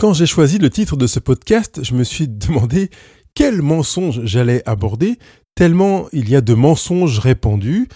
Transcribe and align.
Quand 0.00 0.14
j'ai 0.14 0.24
choisi 0.24 0.56
le 0.56 0.70
titre 0.70 0.96
de 0.96 1.06
ce 1.06 1.20
podcast, 1.20 1.80
je 1.84 1.92
me 1.92 2.04
suis 2.04 2.26
demandé 2.26 2.88
quel 3.34 3.60
mensonge 3.60 4.24
j'allais 4.24 4.62
aborder, 4.66 5.18
tellement 5.54 6.06
il 6.14 6.30
y 6.30 6.36
a 6.36 6.40
de 6.40 6.54
mensonges 6.54 7.18
répandus, 7.18 7.86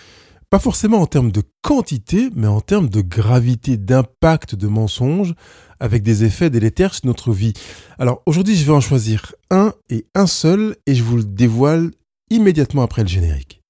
pas 0.51 0.59
forcément 0.59 1.01
en 1.01 1.07
termes 1.07 1.33
de 1.33 1.43
quantité, 1.63 2.29
mais 2.37 2.47
en 2.47 2.61
termes 2.61 2.91
de 2.91 3.01
gravité, 3.01 3.79
d'impact 3.79 4.55
de 4.55 4.67
mensonges, 4.67 5.35
avec 5.81 6.03
des 6.03 6.25
effets 6.25 6.51
délétères 6.51 6.93
sur 6.93 7.07
notre 7.07 7.33
vie. 7.33 7.55
Alors 7.99 8.21
aujourd'hui, 8.27 8.55
je 8.55 8.67
vais 8.67 8.73
en 8.73 8.83
choisir 8.83 9.35
un 9.51 9.73
et 9.89 10.05
un 10.15 10.27
seul, 10.27 10.77
et 10.85 10.95
je 10.95 11.03
vous 11.03 11.17
le 11.17 11.25
dévoile 11.25 11.91
immédiatement 12.29 12.83
après 12.83 13.01
le 13.01 13.09
générique. 13.09 13.64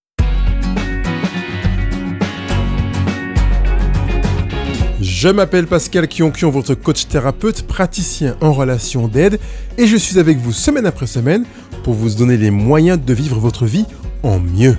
Je 5.17 5.29
m'appelle 5.29 5.69
Pascal 5.69 6.09
Kionkion, 6.09 6.51
votre 6.51 6.75
coach 6.75 7.07
thérapeute, 7.07 7.63
praticien 7.69 8.37
en 8.41 8.53
relation 8.53 9.07
d'aide, 9.07 9.39
et 9.79 9.87
je 9.87 9.97
suis 9.97 10.19
avec 10.19 10.39
vous 10.39 10.51
semaine 10.53 10.87
après 10.87 11.07
semaine 11.07 11.45
pour 11.85 11.95
vous 11.95 12.11
donner 12.17 12.37
les 12.37 12.51
moyens 12.51 12.99
de 13.01 13.15
vivre 13.15 13.39
votre 13.39 13.65
vie 13.65 13.87
en 14.25 14.41
mieux. 14.41 14.77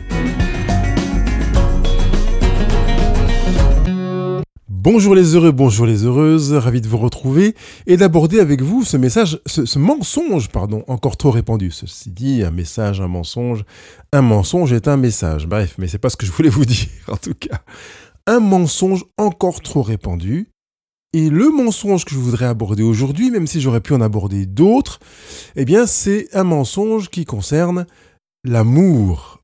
Bonjour 4.68 5.16
les 5.16 5.36
heureux, 5.36 5.52
bonjour 5.52 5.86
les 5.86 6.04
heureuses, 6.04 6.54
ravi 6.54 6.82
de 6.82 6.88
vous 6.88 6.98
retrouver 6.98 7.56
et 7.88 7.96
d'aborder 7.96 8.40
avec 8.40 8.62
vous 8.62 8.84
ce 8.84 8.98
message, 8.98 9.40
ce, 9.48 9.80
mensonge, 9.80 10.50
pardon, 10.50 10.84
encore 10.88 11.16
trop 11.16 11.32
répandu. 11.32 11.72
Ceci 11.72 12.12
dit, 12.12 12.44
un 12.44 12.52
message, 12.52 13.00
un 13.00 13.08
mensonge, 13.08 13.64
un 14.12 14.22
mensonge 14.22 14.74
est 14.74 14.88
un 14.90 14.98
message. 14.98 15.48
Bref, 15.48 15.76
mais 15.80 15.88
c'est 15.88 15.98
pas 15.98 16.10
ce 16.10 16.18
que 16.18 16.26
je 16.26 16.32
voulais 16.32 16.50
vous 16.50 16.66
dire 16.66 16.88
en 17.08 17.18
tout 17.18 17.34
cas 17.34 17.62
un 18.28 18.40
mensonge 18.40 19.06
encore 19.18 19.62
trop 19.62 19.82
répandu. 19.82 20.50
Et 21.14 21.30
le 21.30 21.50
mensonge 21.50 22.04
que 22.04 22.12
je 22.12 22.20
voudrais 22.20 22.46
aborder 22.46 22.84
aujourd'hui, 22.84 23.32
même 23.32 23.48
si 23.48 23.62
j'aurais 23.62 23.80
pu 23.80 23.94
en 23.94 24.02
aborder 24.02 24.46
d'autres, 24.46 25.00
eh 25.56 25.66
c'est 25.88 26.28
un 26.36 26.44
mensonge 26.44 27.10
qui 27.10 27.24
concerne 27.24 27.86
l'amour. 28.44 29.40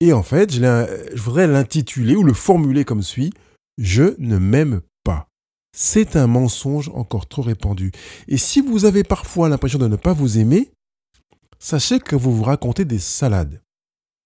Et 0.00 0.12
en 0.12 0.22
fait, 0.22 0.52
je, 0.52 1.20
voudrais 1.20 1.46
l'intituler 1.46 2.16
ou 2.16 2.22
le 2.22 2.32
formuler 2.32 2.84
comme 2.84 3.02
suit 3.02 3.32
Je 3.78 4.14
ne 4.18 4.38
m'aime 4.38 4.80
pas. 5.04 5.28
C'est 5.76 6.16
un 6.16 6.26
mensonge 6.26 6.90
encore 6.94 7.28
trop 7.28 7.42
répandu. 7.42 7.92
Et 8.26 8.38
si 8.38 8.62
vous 8.62 8.84
avez 8.86 9.04
parfois 9.04 9.48
l'impression 9.48 9.78
de 9.78 9.88
ne 9.88 9.96
pas 9.96 10.12
vous 10.14 10.38
aimer, 10.38 10.70
sachez 11.58 12.00
que 12.00 12.16
vous 12.16 12.34
vous 12.34 12.42
racontez 12.42 12.84
des 12.84 12.98
salades. 12.98 13.60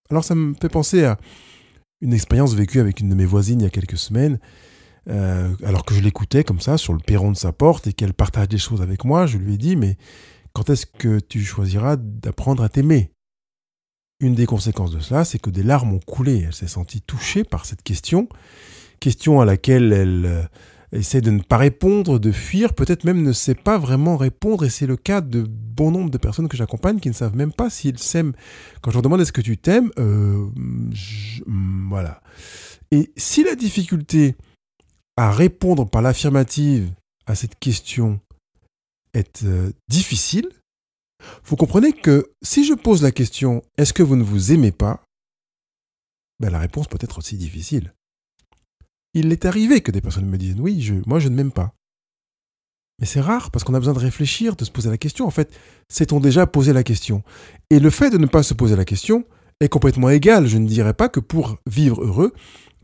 Alors 0.08 0.24
ça 0.24 0.34
me 0.34 0.54
fait 0.54 0.68
penser 0.68 1.04
à 1.04 1.18
une 2.00 2.12
expérience 2.12 2.54
vécue 2.54 2.80
avec 2.80 3.00
une 3.00 3.08
de 3.08 3.14
mes 3.14 3.24
voisines 3.24 3.60
il 3.60 3.64
y 3.64 3.66
a 3.66 3.70
quelques 3.70 3.98
semaines. 3.98 4.38
Euh, 5.08 5.54
alors 5.64 5.84
que 5.84 5.94
je 5.94 6.00
l'écoutais 6.00 6.42
comme 6.42 6.60
ça 6.60 6.78
sur 6.78 6.92
le 6.92 6.98
perron 6.98 7.30
de 7.30 7.36
sa 7.36 7.52
porte 7.52 7.86
et 7.86 7.92
qu'elle 7.92 8.12
partage 8.12 8.48
des 8.48 8.58
choses 8.58 8.82
avec 8.82 9.04
moi, 9.04 9.26
je 9.26 9.38
lui 9.38 9.54
ai 9.54 9.58
dit 9.58 9.76
mais 9.76 9.96
quand 10.52 10.68
est-ce 10.70 10.86
que 10.86 11.20
tu 11.20 11.44
choisiras 11.44 11.96
d'apprendre 11.96 12.62
à 12.62 12.68
t'aimer? 12.68 13.12
Une 14.18 14.34
des 14.34 14.46
conséquences 14.46 14.92
de 14.92 15.00
cela, 15.00 15.24
c'est 15.26 15.38
que 15.38 15.50
des 15.50 15.62
larmes 15.62 15.92
ont 15.92 16.00
coulé. 16.00 16.44
Elle 16.46 16.54
s'est 16.54 16.66
sentie 16.66 17.02
touchée 17.02 17.44
par 17.44 17.66
cette 17.66 17.82
question, 17.82 18.28
question 18.98 19.40
à 19.40 19.44
laquelle 19.44 19.92
elle 19.92 20.24
euh, 20.24 20.42
essaie 20.92 21.20
de 21.20 21.30
ne 21.30 21.42
pas 21.42 21.56
répondre, 21.56 22.18
de 22.18 22.32
fuir, 22.32 22.74
peut-être 22.74 23.04
même 23.04 23.22
ne 23.22 23.32
sait 23.32 23.54
pas 23.54 23.78
vraiment 23.78 24.16
répondre, 24.16 24.64
et 24.64 24.70
c'est 24.70 24.86
le 24.86 24.96
cas 24.96 25.20
de 25.20 25.42
bon 25.48 25.90
nombre 25.90 26.10
de 26.10 26.18
personnes 26.18 26.48
que 26.48 26.56
j'accompagne 26.56 27.00
qui 27.00 27.08
ne 27.08 27.14
savent 27.14 27.36
même 27.36 27.52
pas 27.52 27.70
s'ils 27.70 27.98
s'aiment. 27.98 28.34
Quand 28.80 28.90
je 28.90 28.96
leur 28.96 29.02
demande 29.02 29.20
est-ce 29.20 29.32
que 29.32 29.40
tu 29.40 29.58
t'aimes, 29.58 29.90
euh, 29.98 30.46
mm, 30.54 31.88
voilà. 31.88 32.20
Et 32.90 33.12
si 33.16 33.44
la 33.44 33.54
difficulté 33.54 34.36
à 35.16 35.30
répondre 35.30 35.88
par 35.88 36.02
l'affirmative 36.02 36.92
à 37.26 37.34
cette 37.34 37.58
question 37.58 38.20
est 39.14 39.44
euh, 39.44 39.72
difficile, 39.88 40.48
vous 41.44 41.56
comprenez 41.56 41.92
que 41.92 42.30
si 42.42 42.64
je 42.64 42.74
pose 42.74 43.02
la 43.02 43.10
question 43.10 43.62
est-ce 43.78 43.92
que 43.92 44.02
vous 44.02 44.16
ne 44.16 44.22
vous 44.22 44.52
aimez 44.52 44.72
pas, 44.72 45.02
ben 46.38 46.50
la 46.50 46.58
réponse 46.58 46.86
peut 46.86 46.98
être 47.00 47.18
aussi 47.18 47.36
difficile 47.36 47.94
il 49.16 49.32
est 49.32 49.46
arrivé 49.46 49.80
que 49.80 49.90
des 49.90 50.02
personnes 50.02 50.26
me 50.26 50.36
disent 50.36 50.56
oui, 50.58 50.92
moi 51.06 51.18
je 51.18 51.28
ne 51.28 51.34
m'aime 51.34 51.50
pas. 51.50 51.74
Mais 53.00 53.06
c'est 53.06 53.20
rare 53.20 53.50
parce 53.50 53.64
qu'on 53.64 53.74
a 53.74 53.78
besoin 53.78 53.94
de 53.94 53.98
réfléchir, 53.98 54.56
de 54.56 54.64
se 54.64 54.70
poser 54.70 54.90
la 54.90 54.98
question. 54.98 55.26
En 55.26 55.30
fait, 55.30 55.54
s'est-on 55.88 56.20
déjà 56.20 56.46
posé 56.46 56.72
la 56.72 56.82
question? 56.82 57.22
Et 57.70 57.78
le 57.78 57.90
fait 57.90 58.10
de 58.10 58.18
ne 58.18 58.26
pas 58.26 58.42
se 58.42 58.54
poser 58.54 58.76
la 58.76 58.84
question 58.84 59.24
est 59.60 59.68
complètement 59.68 60.10
égal. 60.10 60.46
Je 60.46 60.58
ne 60.58 60.66
dirais 60.66 60.94
pas 60.94 61.08
que 61.08 61.20
pour 61.20 61.56
vivre 61.66 62.02
heureux, 62.02 62.34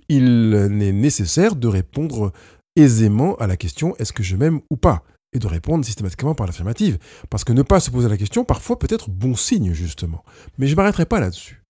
il 0.09 0.51
n'est 0.69 0.93
nécessaire 0.93 1.55
de 1.55 1.69
répondre 1.69 2.33
aisément 2.77 3.37
à 3.37 3.47
la 3.47 3.59
question 3.59 3.95
est-ce 3.99 4.13
que 4.13 4.23
je 4.23 4.37
m'aime 4.37 4.61
ou 4.71 4.77
pas? 4.77 5.05
Et 5.35 5.39
de 5.39 5.47
répondre 5.47 5.85
systématiquement 5.85 6.35
par 6.35 6.47
l'affirmative. 6.47 6.99
Parce 7.29 7.45
que 7.45 7.53
ne 7.53 7.63
pas 7.63 7.81
se 7.81 7.91
poser 7.91 8.09
la 8.09 8.17
question, 8.17 8.45
parfois 8.45 8.79
peut 8.79 8.89
être 8.91 9.11
bon 9.11 9.35
signe, 9.35 9.73
justement. 9.73 10.25
Mais 10.59 10.67
je 10.67 10.73
ne 10.73 10.77
m'arrêterai 10.77 11.07
pas 11.07 11.21
là-dessus. 11.21 11.63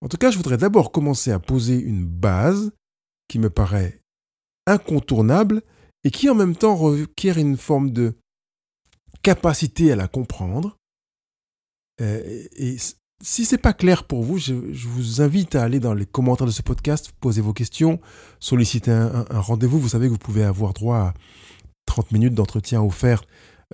En 0.00 0.08
tout 0.08 0.16
cas, 0.18 0.30
je 0.30 0.36
voudrais 0.36 0.56
d'abord 0.56 0.92
commencer 0.92 1.30
à 1.32 1.38
poser 1.38 1.80
une 1.80 2.04
base 2.04 2.72
qui 3.28 3.38
me 3.38 3.50
paraît 3.50 4.00
incontournable 4.66 5.62
et 6.04 6.10
qui 6.10 6.28
en 6.28 6.34
même 6.34 6.56
temps 6.56 6.76
requiert 6.76 7.38
une 7.38 7.56
forme 7.56 7.90
de 7.90 8.14
capacité 9.22 9.92
à 9.92 9.96
la 9.96 10.08
comprendre. 10.08 10.76
Euh, 12.00 12.46
et 12.56 12.76
si 13.22 13.44
c'est 13.44 13.58
pas 13.58 13.72
clair 13.72 14.04
pour 14.04 14.22
vous, 14.22 14.38
je, 14.38 14.52
vous 14.52 15.20
invite 15.22 15.54
à 15.54 15.62
aller 15.62 15.80
dans 15.80 15.94
les 15.94 16.06
commentaires 16.06 16.46
de 16.46 16.52
ce 16.52 16.62
podcast, 16.62 17.12
poser 17.20 17.40
vos 17.40 17.52
questions, 17.52 18.00
solliciter 18.40 18.90
un, 18.90 19.24
un 19.28 19.40
rendez-vous. 19.40 19.80
Vous 19.80 19.88
savez 19.90 20.06
que 20.06 20.12
vous 20.12 20.18
pouvez 20.18 20.44
avoir 20.44 20.74
droit 20.74 20.98
à 20.98 21.14
30 21.86 22.12
minutes 22.12 22.34
d'entretien 22.34 22.82
offert 22.82 23.22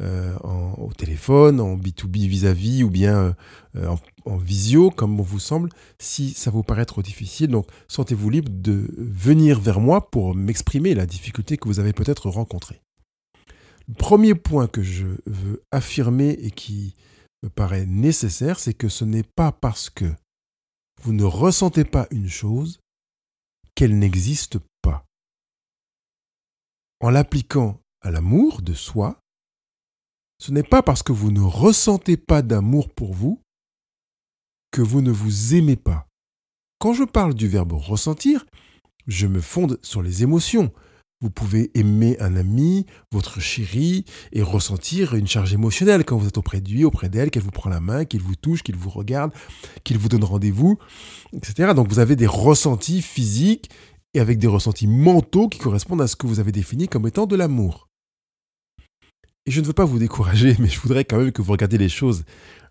euh, 0.01 0.35
au 0.39 0.91
téléphone, 0.95 1.61
en 1.61 1.77
B2B 1.77 2.27
vis-à-vis 2.27 2.83
ou 2.83 2.89
bien 2.89 3.37
euh, 3.77 3.95
en, 4.25 4.37
visio, 4.39 4.91
comme 4.91 5.21
on 5.21 5.23
vous 5.23 5.39
semble, 5.39 5.69
si 5.99 6.31
ça 6.31 6.51
vous 6.51 6.63
paraît 6.63 6.87
trop 6.87 7.03
difficile. 7.03 7.49
Donc, 7.49 7.67
sentez-vous 7.89 8.31
libre 8.31 8.51
de 8.51 8.89
venir 8.97 9.61
vers 9.61 9.81
moi 9.81 10.11
pour 10.11 10.35
m'exprimer 10.35 10.95
la 10.95 11.05
difficulté 11.05 11.59
que 11.59 11.69
vous 11.69 11.79
avez 11.79 11.93
peut-être 11.93 12.31
rencontrée. 12.31 12.81
Le 13.87 13.95
premier 13.95 14.35
point 14.35 14.67
que 14.67 14.83
je 14.83 15.07
veux 15.27 15.63
affirmer 15.71 16.31
et 16.31 16.51
qui 16.51 16.95
me 17.43 17.51
paraît 17.51 17.85
nécessaire, 17.85 18.59
c'est 18.59 18.75
que 18.75 18.89
ce 18.89 19.05
n'est 19.05 19.25
pas 19.25 19.53
parce 19.53 19.91
que 19.91 20.07
vous 21.03 21.13
ne 21.13 21.25
ressentez 21.25 21.85
pas 21.85 22.07
une 22.11 22.29
chose 22.29 22.81
qu'elle 23.75 23.99
n'existe 23.99 24.59
pas. 24.81 25.05
En 27.01 27.11
l'appliquant 27.11 27.81
à 28.01 28.11
l'amour 28.11 28.63
de 28.63 28.73
soi, 28.73 29.22
ce 30.43 30.51
n'est 30.51 30.65
pas 30.65 30.83
parce 30.83 31.05
que 31.05 31.13
vous 31.13 31.31
ne 31.31 31.41
ressentez 31.41 32.17
pas 32.17 32.43
d'amour 32.43 32.89
pour 32.89 33.15
vous 33.15 33.41
que 34.73 34.83
vous 34.83 35.01
ne 35.01 35.13
vous 35.13 35.55
aimez 35.55 35.77
pas. 35.77 36.09
Quand 36.81 36.95
je 36.95 37.05
parle 37.05 37.35
du 37.35 37.47
verbe 37.47 37.75
ressentir, 37.75 38.45
je 39.07 39.29
me 39.29 39.41
fonde 39.41 39.79
sur 39.83 40.03
les 40.03 40.25
émotions. 40.25 40.73
Vous 41.21 41.31
pouvez 41.31 41.71
aimer 41.79 42.17
un 42.19 42.35
ami, 42.35 42.87
votre 43.13 43.39
chéri, 43.39 44.05
et 44.33 44.43
ressentir 44.43 45.15
une 45.15 45.29
charge 45.29 45.55
émotionnelle 45.55 46.05
quand 46.05 46.17
vous 46.17 46.27
êtes 46.27 46.39
auprès 46.39 46.61
de 46.61 46.71
lui, 46.71 46.85
auprès 46.85 47.09
d'elle, 47.09 47.31
qu'elle 47.31 47.45
vous 47.45 47.53
prend 47.53 47.71
la 47.71 47.79
main, 47.79 48.05
qu'il 48.05 48.23
vous 48.23 48.35
touche, 48.35 48.65
qu'il 48.65 48.75
vous 48.75 48.91
regarde, 48.91 49.31
qu'il 49.85 49.99
vous 49.99 50.09
donne 50.09 50.25
rendez-vous, 50.25 50.77
etc. 51.33 51.73
Donc 51.73 51.87
vous 51.87 52.01
avez 52.01 52.17
des 52.17 52.27
ressentis 52.27 53.01
physiques 53.01 53.71
et 54.13 54.19
avec 54.19 54.39
des 54.39 54.49
ressentis 54.49 54.89
mentaux 54.89 55.49
qui 55.49 55.61
correspondent 55.61 56.03
à 56.03 56.09
ce 56.09 56.17
que 56.17 56.27
vous 56.27 56.41
avez 56.41 56.51
défini 56.51 56.89
comme 56.89 57.07
étant 57.07 57.27
de 57.27 57.37
l'amour. 57.37 57.92
Et 59.47 59.51
je 59.51 59.61
ne 59.61 59.67
veux 59.67 59.73
pas 59.73 59.85
vous 59.85 59.99
décourager, 59.99 60.57
mais 60.61 60.69
je 60.69 60.81
voudrais 60.81 61.05
quand 61.05 61.19
même 61.19 61.33
que 61.33 61.43
vous 61.43 61.53
regardiez 61.53 61.79
les 61.79 61.89
choses 61.89 62.25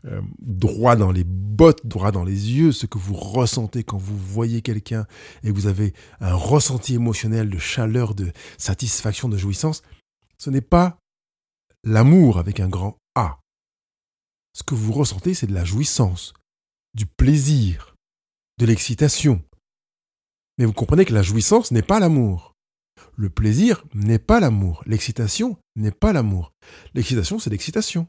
euh, 0.05 0.21
droit 0.39 0.95
dans 0.95 1.11
les 1.11 1.23
bottes, 1.23 1.85
droit 1.85 2.11
dans 2.11 2.23
les 2.23 2.51
yeux, 2.51 2.71
ce 2.71 2.85
que 2.85 2.97
vous 2.97 3.13
ressentez 3.13 3.83
quand 3.83 3.97
vous 3.97 4.17
voyez 4.17 4.61
quelqu'un 4.61 5.05
et 5.43 5.51
vous 5.51 5.67
avez 5.67 5.93
un 6.19 6.33
ressenti 6.33 6.95
émotionnel 6.95 7.49
de 7.49 7.59
chaleur, 7.59 8.15
de 8.15 8.31
satisfaction, 8.57 9.29
de 9.29 9.37
jouissance. 9.37 9.83
Ce 10.37 10.49
n'est 10.49 10.61
pas 10.61 10.97
l'amour 11.83 12.39
avec 12.39 12.59
un 12.59 12.69
grand 12.69 12.97
A. 13.15 13.39
Ce 14.53 14.63
que 14.63 14.75
vous 14.75 14.91
ressentez, 14.91 15.33
c'est 15.33 15.47
de 15.47 15.53
la 15.53 15.65
jouissance, 15.65 16.33
du 16.93 17.05
plaisir, 17.05 17.95
de 18.57 18.65
l'excitation. 18.65 19.41
Mais 20.57 20.65
vous 20.65 20.73
comprenez 20.73 21.05
que 21.05 21.13
la 21.13 21.23
jouissance 21.23 21.71
n'est 21.71 21.81
pas 21.81 21.99
l'amour. 21.99 22.50
Le 23.15 23.29
plaisir 23.29 23.83
n'est 23.93 24.19
pas 24.19 24.39
l'amour. 24.39 24.83
L'excitation 24.85 25.57
n'est 25.75 25.91
pas 25.91 26.13
l'amour. 26.13 26.51
L'excitation, 26.93 27.39
c'est 27.39 27.49
l'excitation. 27.49 28.07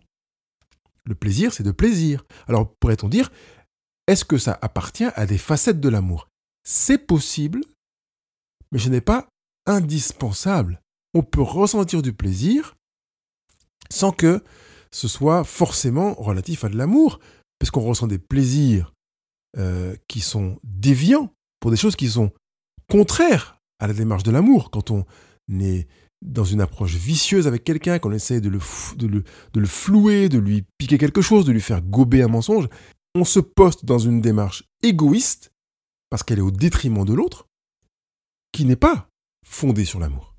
Le 1.05 1.15
plaisir, 1.15 1.53
c'est 1.53 1.62
de 1.62 1.73
plaisir. 1.73 2.25
Alors, 2.47 2.73
pourrait-on 2.77 3.09
dire, 3.09 3.31
est-ce 4.06 4.25
que 4.25 4.39
ça 4.39 4.59
appartient 4.62 5.11
à 5.15 5.27
des 5.27 5.39
facettes 5.39 5.81
de 5.81 5.89
l'amour? 5.89 6.29
C'est 6.65 6.99
possible, 6.99 7.62
mais 8.71 8.79
ce 8.79 8.89
n'est 8.89 9.00
pas 9.00 9.29
indispensable. 9.67 10.81
On 11.15 11.23
peut 11.23 11.43
ressentir 11.43 12.03
du 12.03 12.12
plaisir 12.12 12.75
sans 13.91 14.12
que 14.12 14.43
ce 14.91 15.09
soit 15.09 15.44
forcément 15.44 16.15
relatif 16.15 16.65
à 16.65 16.69
de 16.69 16.77
l'amour, 16.77 17.19
parce 17.59 17.71
qu'on 17.71 17.83
ressent 17.83 18.06
des 18.06 18.19
plaisirs 18.19 18.93
euh, 19.59 19.94
qui 20.09 20.21
sont 20.21 20.59
déviants 20.65 21.33
pour 21.61 21.71
des 21.71 21.77
choses 21.77 21.97
qui 21.97 22.09
sont 22.09 22.33
contraires 22.91 23.59
à 23.82 23.88
la 23.88 23.94
démarche 23.94 24.23
de 24.23 24.31
l'amour, 24.31 24.70
quand 24.70 24.93
on 24.93 25.05
est 25.50 25.88
dans 26.25 26.44
une 26.44 26.61
approche 26.61 26.94
vicieuse 26.94 27.49
avec 27.49 27.64
quelqu'un, 27.64 27.99
qu'on 27.99 28.12
essaie 28.12 28.40
de 28.40 28.49
le, 28.49 28.61
de, 28.96 29.08
le, 29.08 29.25
de 29.55 29.61
le 29.61 29.67
flouer, 29.67 30.29
de 30.29 30.38
lui 30.38 30.64
piquer 30.79 30.99
quelque 30.99 31.20
chose, 31.20 31.44
de 31.44 31.50
lui 31.50 31.61
faire 31.61 31.82
gober 31.82 32.23
un 32.23 32.29
mensonge, 32.29 32.69
on 33.17 33.25
se 33.25 33.40
poste 33.40 33.84
dans 33.84 33.99
une 33.99 34.20
démarche 34.20 34.62
égoïste, 34.84 35.52
parce 36.11 36.23
qu'elle 36.23 36.38
est 36.38 36.43
au 36.43 36.52
détriment 36.52 37.05
de 37.05 37.12
l'autre, 37.12 37.49
qui 38.52 38.67
n'est 38.67 38.76
pas 38.76 39.08
fondée 39.44 39.84
sur 39.84 39.99
l'amour 39.99 40.31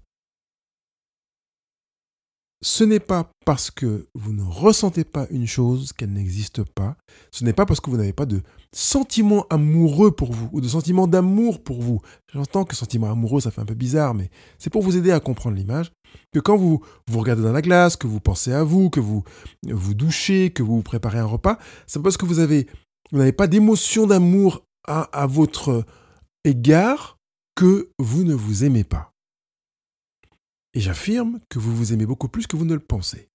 ce 2.64 2.86
n'est 2.86 3.02
pas 3.02 3.30
parce 3.46 3.70
que 3.72 4.08
vous 4.16 4.32
ne 4.32 4.42
ressentez 4.42 5.04
pas 5.04 5.28
une 5.30 5.48
chose 5.48 5.92
qu'elle 5.92 6.14
n'existe 6.14 6.64
pas. 6.64 6.96
Ce 7.30 7.44
n'est 7.44 7.52
pas 7.52 7.66
parce 7.66 7.82
que 7.82 7.90
vous 7.90 7.98
n'avez 7.98 8.14
pas 8.14 8.26
de 8.26 8.42
sentiment 8.74 9.46
amoureux 9.50 10.12
pour 10.12 10.32
vous 10.32 10.50
ou 10.54 10.62
de 10.62 10.68
sentiment 10.70 11.06
d'amour 11.06 11.62
pour 11.62 11.82
vous. 11.82 12.00
J'entends 12.34 12.64
que 12.64 12.76
sentiment 12.76 13.12
amoureux, 13.12 13.42
ça 13.42 13.52
fait 13.52 13.60
un 13.60 13.66
peu 13.66 13.74
bizarre, 13.74 14.14
mais 14.14 14.30
c'est 14.60 14.70
pour 14.70 14.82
vous 14.82 14.96
aider 14.96 15.12
à 15.12 15.20
comprendre 15.20 15.58
l'image. 15.58 15.92
Que 16.32 16.40
quand 16.40 16.56
vous 16.56 16.82
vous 17.10 17.20
regardez 17.20 17.44
dans 17.44 17.52
la 17.52 17.62
glace, 17.62 17.98
que 17.98 18.08
vous 18.08 18.22
pensez 18.22 18.54
à 18.54 18.64
vous, 18.64 18.90
que 18.90 19.02
vous 19.02 19.24
vous 19.68 19.94
douchez, 19.94 20.52
que 20.52 20.64
vous 20.64 20.82
préparez 20.82 21.20
un 21.20 21.26
repas, 21.26 21.60
c'est 21.86 22.02
parce 22.02 22.16
que 22.16 22.26
vous 22.26 22.40
avez 22.40 22.68
vous 23.12 23.18
n'avez 23.18 23.34
pas 23.34 23.48
d'émotion 23.48 24.08
d'amour 24.08 24.64
à 24.88 25.28
votre 25.28 25.86
égard 26.46 27.18
que 27.56 27.90
vous 28.00 28.24
ne 28.24 28.34
vous 28.34 28.64
aimez 28.64 28.84
pas. 28.84 29.13
Et 30.74 30.80
j'affirme 30.80 31.40
que 31.50 31.60
vous 31.60 31.76
vous 31.76 31.94
aimez 31.94 32.06
beaucoup 32.06 32.30
plus 32.30 32.48
que 32.48 32.56
vous 32.56 32.66
ne 32.66 32.74
le 32.74 32.80
pensez. 32.80 33.30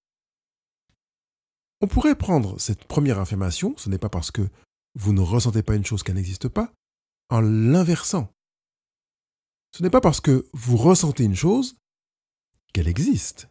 On 1.81 1.87
pourrait 1.87 2.17
prendre 2.17 2.59
cette 2.59 2.85
première 2.85 3.21
affirmation, 3.21 3.77
ce 3.77 3.89
n'est 3.89 3.99
pas 3.99 4.09
parce 4.09 4.31
que 4.31 4.49
vous 4.95 5.13
ne 5.13 5.21
ressentez 5.21 5.63
pas 5.63 5.77
une 5.77 5.85
chose 5.85 6.03
qu'elle 6.03 6.17
n'existe 6.17 6.49
pas, 6.49 6.73
en 7.29 7.41
l'inversant. 7.41 8.33
Ce 9.77 9.83
n'est 9.83 9.91
pas 9.91 10.01
parce 10.01 10.21
que 10.21 10.49
vous 10.53 10.77
ressentez 10.77 11.25
une 11.25 11.37
chose 11.37 11.77
qu'elle 12.73 12.89
existe. 12.89 13.49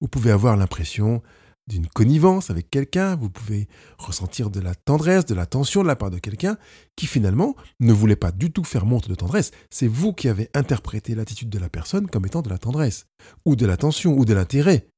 Vous 0.00 0.08
pouvez 0.08 0.30
avoir 0.30 0.56
l'impression 0.56 1.22
d'une 1.68 1.86
connivence 1.86 2.50
avec 2.50 2.70
quelqu'un, 2.70 3.14
vous 3.14 3.30
pouvez 3.30 3.68
ressentir 3.98 4.50
de 4.50 4.60
la 4.60 4.74
tendresse, 4.74 5.26
de 5.26 5.34
l'attention 5.34 5.82
de 5.82 5.86
la 5.86 5.96
part 5.96 6.10
de 6.10 6.18
quelqu'un 6.18 6.58
qui 6.96 7.06
finalement 7.06 7.54
ne 7.80 7.92
voulait 7.92 8.16
pas 8.16 8.32
du 8.32 8.52
tout 8.52 8.64
faire 8.64 8.84
montre 8.84 9.08
de 9.08 9.14
tendresse. 9.14 9.52
C'est 9.70 9.86
vous 9.86 10.12
qui 10.12 10.28
avez 10.28 10.50
interprété 10.54 11.14
l'attitude 11.14 11.50
de 11.50 11.58
la 11.58 11.68
personne 11.68 12.08
comme 12.08 12.26
étant 12.26 12.42
de 12.42 12.50
la 12.50 12.58
tendresse, 12.58 13.06
ou 13.44 13.56
de 13.56 13.66
l'attention, 13.66 14.12
ou 14.16 14.24
de 14.24 14.34
l'intérêt. 14.34 14.88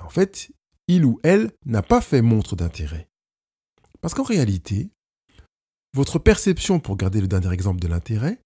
En 0.00 0.08
fait, 0.08 0.50
il 0.88 1.04
ou 1.04 1.18
elle 1.24 1.50
n'a 1.64 1.82
pas 1.82 2.00
fait 2.00 2.22
montre 2.22 2.54
d'intérêt. 2.54 3.08
Parce 4.00 4.14
qu'en 4.14 4.22
réalité, 4.22 4.90
votre 5.94 6.18
perception, 6.18 6.78
pour 6.78 6.96
garder 6.96 7.20
le 7.20 7.28
dernier 7.28 7.52
exemple 7.52 7.80
de 7.80 7.88
l'intérêt, 7.88 8.40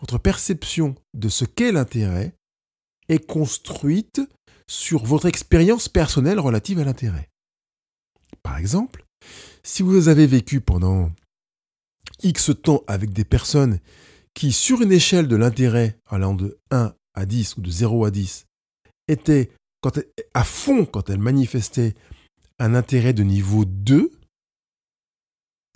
votre 0.00 0.18
perception 0.18 0.94
de 1.14 1.28
ce 1.28 1.44
qu'est 1.44 1.72
l'intérêt 1.72 2.34
est 3.08 3.24
construite 3.24 4.20
sur 4.68 5.04
votre 5.04 5.26
expérience 5.26 5.88
personnelle 5.88 6.40
relative 6.40 6.78
à 6.78 6.84
l'intérêt. 6.84 7.28
Par 8.42 8.58
exemple, 8.58 9.04
si 9.62 9.82
vous 9.82 10.08
avez 10.08 10.26
vécu 10.26 10.60
pendant 10.60 11.10
X 12.22 12.50
temps 12.62 12.82
avec 12.86 13.12
des 13.12 13.24
personnes 13.24 13.78
qui, 14.34 14.52
sur 14.52 14.82
une 14.82 14.92
échelle 14.92 15.28
de 15.28 15.36
l'intérêt 15.36 15.98
allant 16.06 16.34
de 16.34 16.58
1 16.70 16.94
à 17.14 17.26
10 17.26 17.56
ou 17.56 17.60
de 17.62 17.70
0 17.70 18.04
à 18.04 18.10
10, 18.10 18.46
étaient 19.08 19.50
à 20.34 20.44
fond 20.44 20.84
quand 20.84 21.10
elles 21.10 21.18
manifestaient 21.18 21.94
un 22.58 22.74
intérêt 22.74 23.12
de 23.12 23.22
niveau 23.22 23.64
2, 23.64 24.10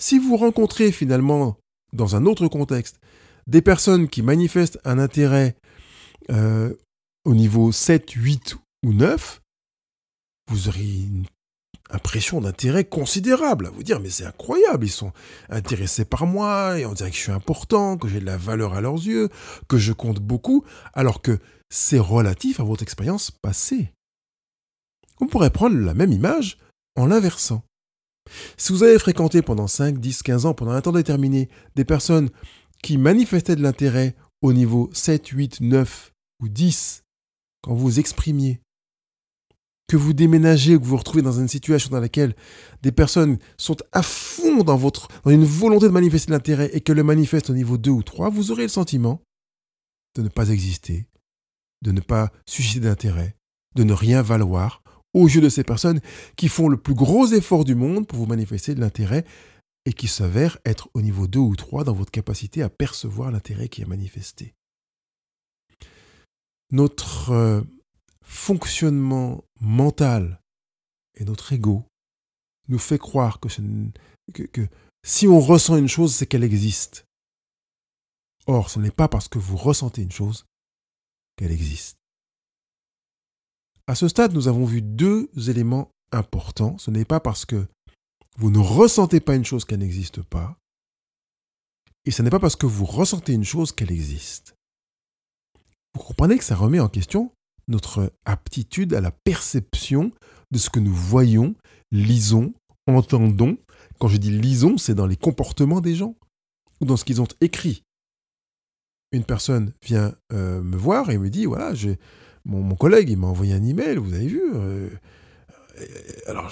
si 0.00 0.18
vous 0.18 0.36
rencontrez 0.36 0.92
finalement, 0.92 1.58
dans 1.92 2.16
un 2.16 2.26
autre 2.26 2.48
contexte, 2.48 2.98
des 3.46 3.62
personnes 3.62 4.08
qui 4.08 4.22
manifestent 4.22 4.78
un 4.84 4.98
intérêt 4.98 5.56
euh, 6.30 6.74
au 7.24 7.34
niveau 7.34 7.72
7, 7.72 8.10
8 8.10 8.56
ou 8.84 8.92
9, 8.92 9.40
vous 10.50 10.68
auriez 10.68 11.02
une 11.02 11.26
impression 11.90 12.40
d'intérêt 12.40 12.84
considérable 12.84 13.66
à 13.66 13.70
vous 13.70 13.82
dire 13.82 14.00
mais 14.00 14.10
c'est 14.10 14.24
incroyable, 14.24 14.86
ils 14.86 14.90
sont 14.90 15.12
intéressés 15.48 16.04
par 16.04 16.26
moi 16.26 16.78
et 16.78 16.86
on 16.86 16.92
dirait 16.92 17.10
que 17.10 17.16
je 17.16 17.22
suis 17.22 17.32
important, 17.32 17.98
que 17.98 18.08
j'ai 18.08 18.20
de 18.20 18.26
la 18.26 18.36
valeur 18.36 18.74
à 18.74 18.80
leurs 18.80 18.94
yeux, 18.94 19.28
que 19.68 19.78
je 19.78 19.92
compte 19.92 20.20
beaucoup, 20.20 20.64
alors 20.92 21.20
que 21.22 21.38
c'est 21.68 21.98
relatif 21.98 22.60
à 22.60 22.64
votre 22.64 22.82
expérience 22.82 23.30
passée. 23.30 23.92
On 25.20 25.26
pourrait 25.26 25.50
prendre 25.50 25.76
la 25.76 25.94
même 25.94 26.12
image 26.12 26.58
en 26.96 27.06
l'inversant. 27.06 27.64
Si 28.56 28.72
vous 28.72 28.82
avez 28.82 28.98
fréquenté 28.98 29.42
pendant 29.42 29.66
5, 29.66 29.98
10, 29.98 30.22
15 30.22 30.46
ans, 30.46 30.54
pendant 30.54 30.72
un 30.72 30.80
temps 30.80 30.92
déterminé, 30.92 31.48
des 31.74 31.84
personnes 31.84 32.30
qui 32.82 32.96
manifestaient 32.96 33.56
de 33.56 33.62
l'intérêt 33.62 34.14
au 34.42 34.52
niveau 34.52 34.88
7, 34.92 35.26
8, 35.28 35.60
9 35.60 36.12
ou 36.42 36.48
10, 36.48 37.02
quand 37.62 37.74
vous 37.74 37.98
exprimiez, 37.98 38.60
que 39.90 39.96
vous 39.96 40.12
déménagez, 40.12 40.78
que 40.78 40.84
vous 40.84 40.90
vous 40.90 40.96
retrouvez 40.98 41.20
dans 41.20 41.40
une 41.40 41.48
situation 41.48 41.90
dans 41.90 41.98
laquelle 41.98 42.36
des 42.82 42.92
personnes 42.92 43.38
sont 43.56 43.76
à 43.90 44.04
fond 44.04 44.62
dans, 44.62 44.76
votre, 44.76 45.08
dans 45.24 45.32
une 45.32 45.42
volonté 45.42 45.86
de 45.86 45.90
manifester 45.90 46.30
l'intérêt 46.30 46.70
et 46.72 46.80
qu'elles 46.80 46.94
le 46.94 47.02
manifestent 47.02 47.50
au 47.50 47.54
niveau 47.54 47.76
2 47.76 47.90
ou 47.90 48.04
3, 48.04 48.30
vous 48.30 48.52
aurez 48.52 48.62
le 48.62 48.68
sentiment 48.68 49.20
de 50.14 50.22
ne 50.22 50.28
pas 50.28 50.50
exister, 50.50 51.08
de 51.82 51.90
ne 51.90 52.00
pas 52.00 52.30
susciter 52.46 52.78
d'intérêt, 52.86 53.34
de 53.74 53.82
ne 53.82 53.92
rien 53.92 54.22
valoir 54.22 54.84
aux 55.12 55.26
yeux 55.26 55.40
de 55.40 55.48
ces 55.48 55.64
personnes 55.64 56.00
qui 56.36 56.46
font 56.46 56.68
le 56.68 56.76
plus 56.76 56.94
gros 56.94 57.26
effort 57.26 57.64
du 57.64 57.74
monde 57.74 58.06
pour 58.06 58.20
vous 58.20 58.26
manifester 58.26 58.76
de 58.76 58.80
l'intérêt 58.80 59.24
et 59.86 59.92
qui 59.92 60.06
s'avèrent 60.06 60.58
être 60.64 60.88
au 60.94 61.02
niveau 61.02 61.26
2 61.26 61.40
ou 61.40 61.56
3 61.56 61.82
dans 61.82 61.94
votre 61.94 62.12
capacité 62.12 62.62
à 62.62 62.68
percevoir 62.68 63.32
l'intérêt 63.32 63.68
qui 63.68 63.82
est 63.82 63.86
manifesté. 63.86 64.54
Notre 66.70 67.32
euh, 67.32 67.62
fonctionnement 68.30 69.42
mental 69.60 70.40
et 71.16 71.24
notre 71.24 71.52
ego 71.52 71.84
nous 72.68 72.78
fait 72.78 72.96
croire 72.98 73.40
que, 73.40 74.42
que, 74.44 74.68
si 75.02 75.26
on 75.26 75.40
ressent 75.40 75.76
une 75.76 75.88
chose, 75.88 76.14
c'est 76.14 76.26
qu'elle 76.26 76.44
existe. 76.44 77.06
Or, 78.46 78.70
ce 78.70 78.78
n'est 78.78 78.92
pas 78.92 79.08
parce 79.08 79.26
que 79.26 79.40
vous 79.40 79.56
ressentez 79.56 80.02
une 80.02 80.12
chose 80.12 80.46
qu'elle 81.36 81.50
existe. 81.50 81.96
À 83.88 83.96
ce 83.96 84.06
stade, 84.06 84.32
nous 84.32 84.46
avons 84.46 84.64
vu 84.64 84.80
deux 84.80 85.28
éléments 85.48 85.90
importants. 86.12 86.78
Ce 86.78 86.92
n'est 86.92 87.04
pas 87.04 87.18
parce 87.18 87.44
que 87.44 87.66
vous 88.38 88.50
ne 88.50 88.60
ressentez 88.60 89.18
pas 89.18 89.34
une 89.34 89.44
chose 89.44 89.64
qu'elle 89.64 89.80
n'existe 89.80 90.22
pas. 90.22 90.56
Et 92.04 92.12
ce 92.12 92.22
n'est 92.22 92.30
pas 92.30 92.38
parce 92.38 92.56
que 92.56 92.66
vous 92.66 92.86
ressentez 92.86 93.32
une 93.32 93.44
chose 93.44 93.72
qu'elle 93.72 93.90
existe. 93.90 94.54
Vous 95.94 96.04
comprenez 96.04 96.38
que 96.38 96.44
ça 96.44 96.54
remet 96.54 96.78
en 96.78 96.88
question 96.88 97.32
notre 97.70 98.12
aptitude 98.24 98.92
à 98.94 99.00
la 99.00 99.10
perception 99.10 100.12
de 100.50 100.58
ce 100.58 100.68
que 100.68 100.80
nous 100.80 100.92
voyons, 100.92 101.54
lisons, 101.92 102.52
entendons. 102.86 103.56
Quand 103.98 104.08
je 104.08 104.16
dis 104.16 104.30
lisons, 104.30 104.76
c'est 104.76 104.94
dans 104.94 105.06
les 105.06 105.16
comportements 105.16 105.80
des 105.80 105.94
gens 105.94 106.16
ou 106.80 106.84
dans 106.84 106.96
ce 106.96 107.04
qu'ils 107.04 107.22
ont 107.22 107.28
écrit. 107.40 107.84
Une 109.12 109.24
personne 109.24 109.72
vient 109.82 110.14
euh, 110.32 110.62
me 110.62 110.76
voir 110.76 111.10
et 111.10 111.18
me 111.18 111.30
dit 111.30 111.46
voilà, 111.46 111.72
mon, 112.44 112.74
collègue 112.74 113.10
il 113.10 113.18
m'a 113.18 113.26
envoyé 113.26 113.54
un 113.54 113.64
email, 113.64 113.96
vous 113.96 114.14
avez 114.14 114.26
vu 114.26 114.42
euh, 114.54 114.88
Alors, 116.26 116.50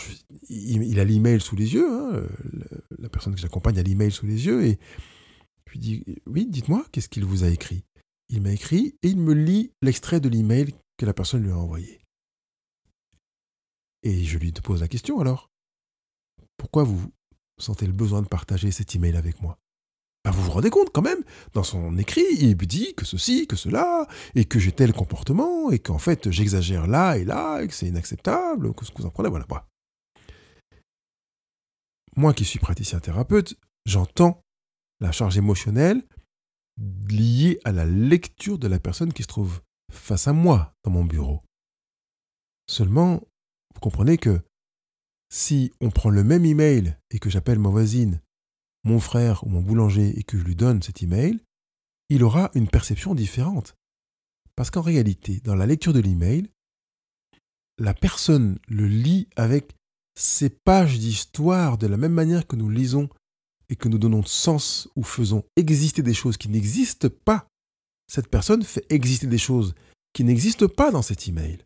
il, 0.49 0.99
a 0.99 1.05
l'email 1.05 1.41
sous 1.41 1.57
les 1.57 1.75
yeux, 1.75 1.89
hein, 1.89 2.23
la 2.99 3.09
personne 3.09 3.35
que 3.35 3.41
j'accompagne 3.41 3.79
a 3.79 3.83
l'email 3.83 4.11
sous 4.11 4.27
les 4.27 4.47
yeux, 4.47 4.65
et 4.65 4.79
je 5.67 5.73
lui 5.73 5.79
dis 5.79 6.05
oui, 6.27 6.47
dites-moi, 6.47 6.85
qu'est-ce 6.91 7.09
qu'il 7.09 7.25
vous 7.25 7.45
a 7.45 7.49
écrit? 7.49 7.85
Il 8.29 8.43
m'a 8.43 8.53
écrit 8.53 8.97
et 9.03 9.09
il 9.09 9.19
me 9.19 9.33
lit 9.33 9.73
l'extrait 9.81 10.21
de 10.21 10.29
l'email 10.29 10.75
que 10.99 11.07
la 11.07 11.15
personne 11.15 11.43
lui 11.43 11.53
a 11.53 11.57
envoyé. 11.57 12.01
Et 14.03 14.25
je 14.25 14.39
lui 14.39 14.53
pose 14.53 14.81
la 14.81 14.89
question 14.89 15.21
alors. 15.21 15.51
Pourquoi 16.57 16.85
vous 16.85 17.11
sentez 17.59 17.87
le 17.87 17.93
besoin 17.93 18.21
de 18.21 18.29
partager 18.29 18.71
cet 18.71 18.95
email 18.95 19.17
avec 19.17 19.41
moi? 19.41 19.59
Ben, 20.25 20.33
Vous 20.33 20.43
vous 20.43 20.51
rendez 20.51 20.71
compte 20.71 20.91
quand 20.93 21.03
même, 21.03 21.23
dans 21.55 21.63
son 21.63 21.97
écrit, 21.99 22.27
il 22.33 22.57
dit 22.57 22.95
que 22.95 23.05
ceci, 23.05 23.47
que 23.47 23.57
cela, 23.57 24.07
et 24.35 24.45
que 24.45 24.59
j'ai 24.59 24.73
tel 24.73 24.93
comportement, 24.93 25.71
et 25.71 25.79
qu'en 25.79 25.99
fait 25.99 26.31
j'exagère 26.31 26.87
là 26.87 27.17
et 27.17 27.25
là, 27.25 27.63
et 27.63 27.69
que 27.69 27.75
c'est 27.75 27.87
inacceptable, 27.87 28.75
que 28.75 28.85
ce 28.85 28.91
que 28.91 29.03
vous 29.03 29.07
en 29.07 29.11
prenez, 29.11 29.29
voilà. 29.29 29.47
Moi 32.17 32.35
qui 32.35 32.45
suis 32.45 32.59
praticien 32.59 32.99
thérapeute, 32.99 33.57
j'entends 33.87 34.43
la 35.01 35.13
charge 35.13 35.39
émotionnelle 35.39 36.03
liée 37.09 37.61
à 37.65 37.73
la 37.73 37.85
lecture 37.85 38.59
de 38.59 38.67
la 38.69 38.81
personne 38.81 39.13
qui 39.13 39.23
se 39.23 39.29
trouve 39.29 39.61
face 39.93 40.29
à 40.29 40.33
moi 40.33 40.75
dans 40.85 40.91
mon 40.91 41.05
bureau. 41.05 41.43
Seulement, 42.69 43.23
vous 43.75 43.81
comprenez 43.81 44.19
que 44.19 44.41
si 45.31 45.73
on 45.81 45.91
prend 45.91 46.11
le 46.11 46.25
même 46.25 46.45
email 46.45 46.97
et 47.11 47.19
que 47.19 47.31
j'appelle 47.31 47.59
ma 47.59 47.69
voisine, 47.69 48.21
mon 48.85 49.01
frère 49.01 49.45
ou 49.45 49.51
mon 49.51 49.61
boulanger 49.61 50.19
et 50.19 50.23
que 50.23 50.39
je 50.39 50.45
lui 50.45 50.57
donne 50.57 50.83
cet 50.83 51.03
email, 51.03 51.41
il 52.09 52.25
aura 52.25 52.51
une 52.55 52.69
perception 52.69 53.15
différente. 53.15 53.75
Parce 54.57 54.71
qu'en 54.71 54.83
réalité, 54.83 55.41
dans 55.45 55.55
la 55.55 55.67
lecture 55.67 55.93
de 55.93 56.01
l'email, 56.01 56.51
la 57.79 57.95
personne 57.95 58.59
le 58.67 58.87
lit 58.87 59.29
avec 59.37 59.75
ses 60.19 60.51
pages 60.51 60.99
d'histoire 60.99 61.79
de 61.79 61.87
la 61.87 61.97
même 61.97 62.13
manière 62.13 62.47
que 62.47 62.57
nous 62.57 62.69
lisons 62.69 63.09
et 63.69 63.77
que 63.77 63.89
nous 63.89 63.99
donnons 63.99 64.25
sens 64.25 64.89
ou 64.97 65.05
faisons 65.05 65.45
exister 65.57 66.03
des 66.03 66.15
choses 66.15 66.37
qui 66.37 66.49
n'existent 66.49 67.09
pas 67.25 67.47
cette 68.09 68.29
personne 68.29 68.63
fait 68.63 68.85
exister 68.91 69.27
des 69.27 69.39
choses 69.39 69.75
qui 70.13 70.25
n'existent 70.25 70.69
pas 70.69 70.91
dans 70.91 71.03
cet 71.03 71.29
email. 71.29 71.59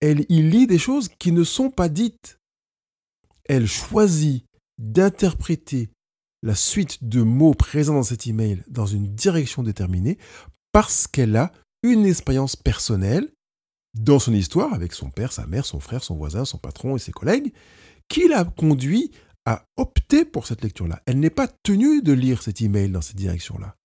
Elle 0.00 0.26
y 0.28 0.42
lit 0.42 0.66
des 0.66 0.78
choses 0.78 1.08
qui 1.08 1.32
ne 1.32 1.44
sont 1.44 1.70
pas 1.70 1.88
dites. 1.88 2.38
Elle 3.44 3.66
choisit 3.66 4.44
d'interpréter 4.78 5.90
la 6.42 6.54
suite 6.54 7.02
de 7.02 7.22
mots 7.22 7.54
présents 7.54 7.94
dans 7.94 8.02
cet 8.02 8.26
email 8.26 8.62
dans 8.68 8.86
une 8.86 9.14
direction 9.14 9.62
déterminée 9.62 10.18
parce 10.72 11.06
qu'elle 11.06 11.36
a 11.36 11.52
une 11.82 12.04
expérience 12.04 12.56
personnelle 12.56 13.30
dans 13.94 14.18
son 14.18 14.34
histoire 14.34 14.74
avec 14.74 14.92
son 14.92 15.10
père, 15.10 15.32
sa 15.32 15.46
mère, 15.46 15.64
son 15.64 15.80
frère, 15.80 16.04
son 16.04 16.16
voisin, 16.16 16.44
son 16.44 16.58
patron 16.58 16.96
et 16.96 16.98
ses 16.98 17.12
collègues 17.12 17.52
qui 18.08 18.28
l'a 18.28 18.44
conduit 18.44 19.10
à 19.46 19.64
opter 19.76 20.24
pour 20.24 20.46
cette 20.46 20.62
lecture-là. 20.62 21.02
Elle 21.06 21.20
n'est 21.20 21.30
pas 21.30 21.48
tenue 21.48 22.02
de 22.02 22.12
lire 22.12 22.42
cet 22.42 22.60
email 22.60 22.90
dans 22.90 23.02
cette 23.02 23.16
direction-là. 23.16 23.76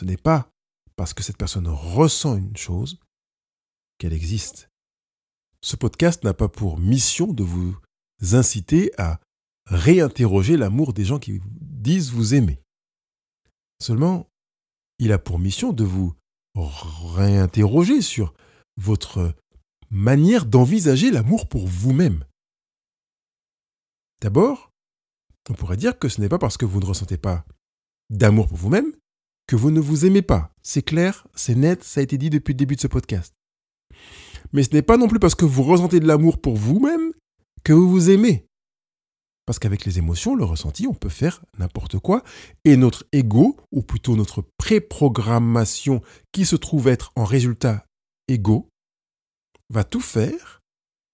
Ce 0.00 0.06
n'est 0.06 0.16
pas 0.16 0.50
parce 0.96 1.12
que 1.12 1.22
cette 1.22 1.36
personne 1.36 1.68
ressent 1.68 2.34
une 2.34 2.56
chose 2.56 2.98
qu'elle 3.98 4.14
existe. 4.14 4.70
Ce 5.60 5.76
podcast 5.76 6.24
n'a 6.24 6.32
pas 6.32 6.48
pour 6.48 6.78
mission 6.78 7.34
de 7.34 7.42
vous 7.42 7.76
inciter 8.32 8.92
à 8.96 9.20
réinterroger 9.66 10.56
l'amour 10.56 10.94
des 10.94 11.04
gens 11.04 11.18
qui 11.18 11.42
disent 11.44 12.12
vous 12.12 12.32
aimer. 12.32 12.62
Seulement, 13.78 14.26
il 14.98 15.12
a 15.12 15.18
pour 15.18 15.38
mission 15.38 15.74
de 15.74 15.84
vous 15.84 16.14
réinterroger 16.54 18.00
sur 18.00 18.32
votre 18.78 19.36
manière 19.90 20.46
d'envisager 20.46 21.10
l'amour 21.10 21.46
pour 21.46 21.66
vous-même. 21.66 22.24
D'abord, 24.22 24.72
on 25.50 25.52
pourrait 25.52 25.76
dire 25.76 25.98
que 25.98 26.08
ce 26.08 26.22
n'est 26.22 26.30
pas 26.30 26.38
parce 26.38 26.56
que 26.56 26.64
vous 26.64 26.80
ne 26.80 26.86
ressentez 26.86 27.18
pas 27.18 27.44
d'amour 28.08 28.48
pour 28.48 28.56
vous-même 28.56 28.94
que 29.50 29.56
vous 29.56 29.72
ne 29.72 29.80
vous 29.80 30.06
aimez 30.06 30.22
pas. 30.22 30.52
C'est 30.62 30.82
clair, 30.82 31.26
c'est 31.34 31.56
net, 31.56 31.82
ça 31.82 31.98
a 31.98 32.04
été 32.04 32.16
dit 32.18 32.30
depuis 32.30 32.52
le 32.52 32.56
début 32.56 32.76
de 32.76 32.80
ce 32.80 32.86
podcast. 32.86 33.34
Mais 34.52 34.62
ce 34.62 34.70
n'est 34.72 34.80
pas 34.80 34.96
non 34.96 35.08
plus 35.08 35.18
parce 35.18 35.34
que 35.34 35.44
vous 35.44 35.64
ressentez 35.64 35.98
de 35.98 36.06
l'amour 36.06 36.40
pour 36.40 36.54
vous-même 36.54 37.10
que 37.64 37.72
vous 37.72 37.90
vous 37.90 38.10
aimez. 38.10 38.46
Parce 39.46 39.58
qu'avec 39.58 39.84
les 39.84 39.98
émotions, 39.98 40.36
le 40.36 40.44
ressenti, 40.44 40.86
on 40.86 40.94
peut 40.94 41.08
faire 41.08 41.44
n'importe 41.58 41.98
quoi. 41.98 42.22
Et 42.64 42.76
notre 42.76 43.06
ego, 43.10 43.56
ou 43.72 43.82
plutôt 43.82 44.14
notre 44.14 44.44
préprogrammation 44.56 46.00
qui 46.30 46.44
se 46.44 46.54
trouve 46.54 46.86
être 46.86 47.10
en 47.16 47.24
résultat 47.24 47.84
ego, 48.28 48.68
va 49.68 49.82
tout 49.82 50.00
faire 50.00 50.62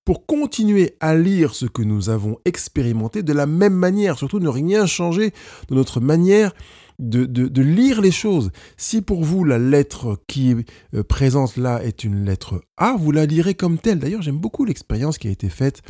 pour 0.05 0.27
continuer 0.27 0.95
à 1.01 1.15
lire 1.15 1.55
ce 1.55 1.65
que 1.65 1.81
nous 1.81 2.11
avons 2.11 2.37
expérimenté 2.45 3.23
de 3.23 3.33
la 3.33 3.47
même 3.47 3.75
manière, 3.75 4.19
surtout 4.19 4.41
ne 4.41 4.49
rien 4.49 4.85
changer 4.85 5.33
de 5.69 5.75
notre 5.75 6.01
manière 6.01 6.53
de, 6.99 7.25
de, 7.27 7.63
lire 7.63 8.01
les 8.01 8.11
choses. 8.11 8.51
Si 8.77 9.03
pour 9.03 9.25
vous 9.25 9.45
la 9.45 9.59
lettre 9.59 10.19
qui 10.27 10.51
est 10.51 10.71
euh, 10.95 11.03
présente 11.03 11.57
là 11.57 11.83
est 11.83 12.05
une 12.05 12.25
lettre 12.25 12.63
A, 12.77 12.97
vous 12.97 13.13
la 13.13 13.27
lirez 13.27 13.55
comme 13.55 13.79
telle. 13.79 13.99
D'ailleurs, 13.99 14.23
j'aime 14.23 14.39
beaucoup 14.39 14.65
l'expérience 14.65 15.19
qui 15.19 15.29
a 15.29 15.31
été 15.31 15.49
faite 15.49 15.83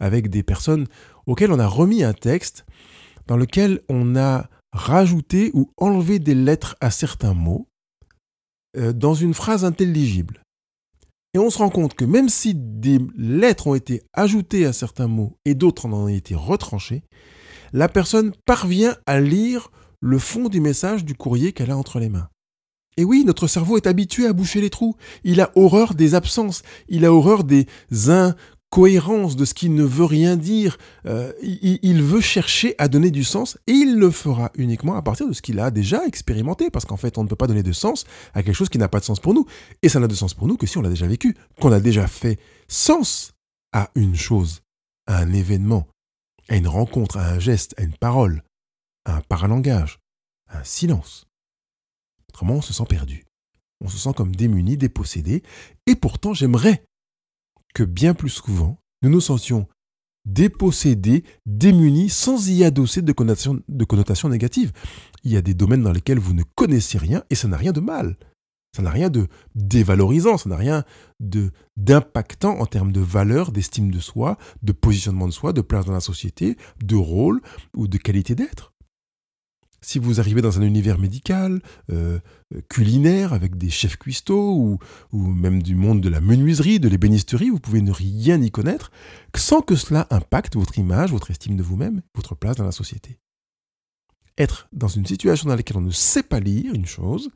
avec 0.00 0.30
des 0.30 0.42
personnes 0.42 0.86
auquel 1.26 1.52
on 1.52 1.58
a 1.58 1.66
remis 1.66 2.04
un 2.04 2.12
texte 2.12 2.64
dans 3.26 3.36
lequel 3.36 3.80
on 3.88 4.16
a 4.16 4.48
rajouté 4.72 5.50
ou 5.54 5.70
enlevé 5.76 6.18
des 6.18 6.34
lettres 6.34 6.76
à 6.80 6.90
certains 6.90 7.34
mots 7.34 7.68
euh, 8.76 8.92
dans 8.92 9.14
une 9.14 9.34
phrase 9.34 9.64
intelligible. 9.64 10.42
Et 11.34 11.38
on 11.38 11.50
se 11.50 11.58
rend 11.58 11.70
compte 11.70 11.94
que 11.94 12.04
même 12.04 12.28
si 12.28 12.54
des 12.54 12.98
lettres 13.16 13.66
ont 13.66 13.74
été 13.74 14.02
ajoutées 14.14 14.64
à 14.64 14.72
certains 14.72 15.08
mots 15.08 15.36
et 15.44 15.54
d'autres 15.54 15.86
en 15.86 15.92
ont 15.92 16.08
été 16.08 16.34
retranchées, 16.34 17.02
la 17.72 17.88
personne 17.88 18.32
parvient 18.46 18.96
à 19.06 19.20
lire 19.20 19.70
le 20.00 20.18
fond 20.18 20.48
du 20.48 20.60
message 20.60 21.04
du 21.04 21.14
courrier 21.14 21.52
qu'elle 21.52 21.70
a 21.70 21.76
entre 21.76 21.98
les 21.98 22.08
mains. 22.08 22.28
Et 22.98 23.04
oui, 23.04 23.24
notre 23.26 23.46
cerveau 23.46 23.76
est 23.76 23.86
habitué 23.86 24.26
à 24.26 24.32
boucher 24.32 24.60
les 24.60 24.70
trous. 24.70 24.96
Il 25.22 25.40
a 25.40 25.50
horreur 25.54 25.94
des 25.94 26.14
absences. 26.14 26.62
Il 26.88 27.04
a 27.04 27.12
horreur 27.12 27.44
des 27.44 27.66
cohérence 28.70 29.36
de 29.36 29.44
ce 29.44 29.54
qui 29.54 29.68
ne 29.68 29.84
veut 29.84 30.04
rien 30.04 30.36
dire. 30.36 30.76
Euh, 31.06 31.32
il, 31.42 32.02
veut 32.02 32.20
chercher 32.20 32.74
à 32.78 32.88
donner 32.88 33.10
du 33.10 33.24
sens 33.24 33.58
et 33.66 33.72
il 33.72 33.96
le 33.96 34.10
fera 34.10 34.50
uniquement 34.56 34.96
à 34.96 35.02
partir 35.02 35.28
de 35.28 35.32
ce 35.32 35.42
qu'il 35.42 35.60
a 35.60 35.70
déjà 35.70 36.04
expérimenté. 36.04 36.70
Parce 36.70 36.84
qu'en 36.84 36.96
fait, 36.96 37.16
on 37.18 37.24
ne 37.24 37.28
peut 37.28 37.36
pas 37.36 37.46
donner 37.46 37.62
de 37.62 37.72
sens 37.72 38.04
à 38.34 38.42
quelque 38.42 38.54
chose 38.54 38.68
qui 38.68 38.78
n'a 38.78 38.88
pas 38.88 39.00
de 39.00 39.04
sens 39.04 39.20
pour 39.20 39.34
nous. 39.34 39.46
Et 39.82 39.88
ça 39.88 40.00
n'a 40.00 40.08
de 40.08 40.14
sens 40.14 40.34
pour 40.34 40.46
nous 40.46 40.56
que 40.56 40.66
si 40.66 40.78
on 40.78 40.82
l'a 40.82 40.90
déjà 40.90 41.06
vécu, 41.06 41.36
qu'on 41.60 41.72
a 41.72 41.80
déjà 41.80 42.06
fait 42.06 42.38
sens 42.68 43.32
à 43.72 43.90
une 43.94 44.16
chose, 44.16 44.62
à 45.06 45.18
un 45.18 45.32
événement, 45.32 45.86
à 46.48 46.56
une 46.56 46.68
rencontre, 46.68 47.16
à 47.16 47.30
un 47.30 47.38
geste, 47.38 47.74
à 47.78 47.82
une 47.82 47.96
parole, 47.96 48.42
un 49.06 49.20
paralangage, 49.22 49.98
un 50.48 50.62
silence. 50.64 51.26
Autrement, 52.28 52.54
on 52.54 52.62
se 52.62 52.72
sent 52.72 52.84
perdu. 52.88 53.24
On 53.80 53.88
se 53.88 53.98
sent 53.98 54.12
comme 54.16 54.34
démuni, 54.34 54.76
dépossédé. 54.76 55.42
Et 55.86 55.94
pourtant, 55.94 56.34
j'aimerais 56.34 56.84
que 57.74 57.82
bien 57.82 58.14
plus 58.14 58.30
souvent, 58.30 58.78
nous 59.02 59.10
nous 59.10 59.20
sentions 59.20 59.68
dépossédés, 60.24 61.24
démunis, 61.46 62.10
sans 62.10 62.48
y 62.48 62.64
adosser 62.64 63.00
de 63.00 63.12
connotations, 63.12 63.60
de 63.68 63.84
connotations 63.84 64.28
négatives. 64.28 64.72
Il 65.24 65.32
y 65.32 65.36
a 65.36 65.42
des 65.42 65.54
domaines 65.54 65.82
dans 65.82 65.92
lesquels 65.92 66.18
vous 66.18 66.34
ne 66.34 66.42
connaissez 66.54 66.98
rien 66.98 67.22
et 67.30 67.34
ça 67.34 67.48
n'a 67.48 67.56
rien 67.56 67.72
de 67.72 67.80
mal. 67.80 68.16
Ça 68.74 68.82
n'a 68.82 68.90
rien 68.90 69.08
de 69.08 69.28
dévalorisant, 69.54 70.36
ça 70.36 70.50
n'a 70.50 70.56
rien 70.56 70.84
de 71.20 71.50
d'impactant 71.78 72.58
en 72.58 72.66
termes 72.66 72.92
de 72.92 73.00
valeur, 73.00 73.50
d'estime 73.50 73.90
de 73.90 74.00
soi, 74.00 74.36
de 74.62 74.72
positionnement 74.72 75.26
de 75.26 75.32
soi, 75.32 75.54
de 75.54 75.62
place 75.62 75.86
dans 75.86 75.94
la 75.94 76.00
société, 76.00 76.58
de 76.82 76.96
rôle 76.96 77.40
ou 77.74 77.88
de 77.88 77.96
qualité 77.96 78.34
d'être. 78.34 78.74
Si 79.80 79.98
vous 79.98 80.20
arrivez 80.20 80.42
dans 80.42 80.58
un 80.58 80.62
univers 80.62 80.98
médical, 80.98 81.60
euh, 81.90 82.18
culinaire, 82.68 83.32
avec 83.32 83.56
des 83.56 83.70
chefs 83.70 83.96
cuistots, 83.96 84.78
ou, 85.12 85.18
même 85.18 85.62
du 85.62 85.74
monde 85.74 86.00
de 86.00 86.08
la 86.08 86.20
menuiserie, 86.20 86.80
de 86.80 86.88
l'ébénisterie, 86.88 87.50
vous 87.50 87.60
pouvez 87.60 87.82
ne 87.82 87.92
rien 87.92 88.40
y 88.40 88.50
connaître, 88.50 88.90
sans 89.36 89.60
que 89.60 89.76
cela 89.76 90.06
impacte 90.10 90.56
votre 90.56 90.78
image, 90.78 91.10
votre 91.10 91.30
estime 91.30 91.56
de 91.56 91.62
vous-même, 91.62 92.02
votre 92.14 92.34
place 92.34 92.56
dans 92.56 92.64
la 92.64 92.72
société. 92.72 93.18
Être 94.38 94.68
dans 94.72 94.88
une 94.88 95.06
situation 95.06 95.48
dans 95.48 95.56
laquelle 95.56 95.78
on 95.78 95.82
ne 95.82 95.90
sait 95.90 96.22
pas 96.22 96.40
lire 96.40 96.74
une 96.74 96.86
chose 96.86 97.30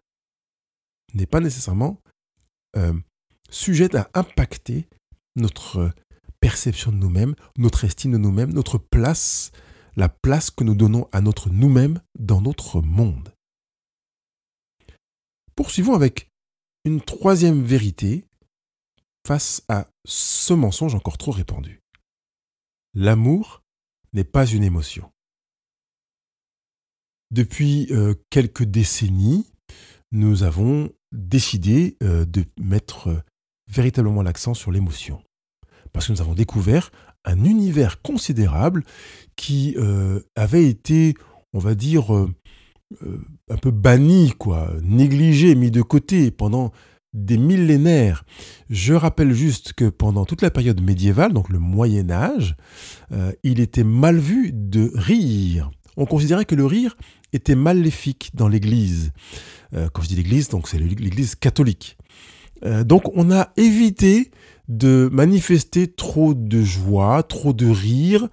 n'est 1.14 1.26
pas 1.26 1.40
nécessairement 1.40 2.00
euh, 2.76 2.92
sujet 3.50 3.94
à 3.96 4.08
impacter 4.14 4.88
notre 5.36 5.92
perception 6.40 6.90
de 6.90 6.96
nous-mêmes, 6.96 7.34
notre 7.58 7.84
estime 7.84 8.12
de 8.12 8.18
nous-mêmes, 8.18 8.52
notre 8.52 8.78
place 8.78 9.52
la 9.96 10.08
place 10.08 10.50
que 10.50 10.64
nous 10.64 10.74
donnons 10.74 11.08
à 11.12 11.20
notre 11.20 11.50
nous-mêmes 11.50 12.00
dans 12.18 12.40
notre 12.40 12.80
monde. 12.80 13.32
Poursuivons 15.54 15.94
avec 15.94 16.30
une 16.84 17.00
troisième 17.00 17.62
vérité 17.62 18.24
face 19.26 19.62
à 19.68 19.88
ce 20.04 20.54
mensonge 20.54 20.94
encore 20.94 21.18
trop 21.18 21.32
répandu. 21.32 21.80
L'amour 22.94 23.62
n'est 24.12 24.24
pas 24.24 24.46
une 24.46 24.64
émotion. 24.64 25.10
Depuis 27.30 27.86
euh, 27.92 28.14
quelques 28.30 28.64
décennies, 28.64 29.46
nous 30.10 30.42
avons 30.42 30.90
décidé 31.12 31.96
euh, 32.02 32.24
de 32.24 32.44
mettre 32.58 33.08
euh, 33.08 33.22
véritablement 33.68 34.22
l'accent 34.22 34.54
sur 34.54 34.72
l'émotion. 34.72 35.22
Parce 35.92 36.06
que 36.06 36.12
nous 36.12 36.20
avons 36.20 36.34
découvert 36.34 36.90
un 37.24 37.44
univers 37.44 38.02
considérable 38.02 38.84
qui 39.36 39.74
euh, 39.78 40.20
avait 40.36 40.66
été, 40.66 41.14
on 41.52 41.58
va 41.58 41.74
dire, 41.74 42.14
euh, 42.14 42.30
euh, 43.02 43.18
un 43.48 43.56
peu 43.56 43.70
banni, 43.70 44.32
quoi, 44.38 44.72
négligé, 44.82 45.54
mis 45.54 45.70
de 45.70 45.82
côté 45.82 46.30
pendant 46.30 46.72
des 47.12 47.38
millénaires. 47.38 48.24
Je 48.68 48.94
rappelle 48.94 49.32
juste 49.32 49.72
que 49.72 49.88
pendant 49.88 50.24
toute 50.24 50.42
la 50.42 50.50
période 50.50 50.80
médiévale, 50.80 51.32
donc 51.32 51.48
le 51.48 51.58
Moyen 51.58 52.08
Âge, 52.10 52.54
il 53.42 53.58
était 53.58 53.82
mal 53.82 54.16
vu 54.16 54.52
de 54.52 54.92
rire. 54.94 55.72
On 55.96 56.06
considérait 56.06 56.44
que 56.44 56.54
le 56.54 56.66
rire 56.66 56.96
était 57.32 57.56
maléfique 57.56 58.30
dans 58.34 58.46
l'Église. 58.46 59.10
quand 59.72 60.02
je 60.02 60.06
dis 60.06 60.14
l'Église, 60.14 60.50
donc 60.50 60.68
c'est 60.68 60.78
l'Église 60.78 61.34
catholique. 61.34 61.96
Donc 62.62 63.16
on 63.16 63.30
a 63.30 63.50
évité 63.56 64.30
de 64.68 65.08
manifester 65.12 65.88
trop 65.88 66.34
de 66.34 66.62
joie, 66.62 67.22
trop 67.22 67.52
de 67.52 67.66
rire, 67.66 68.28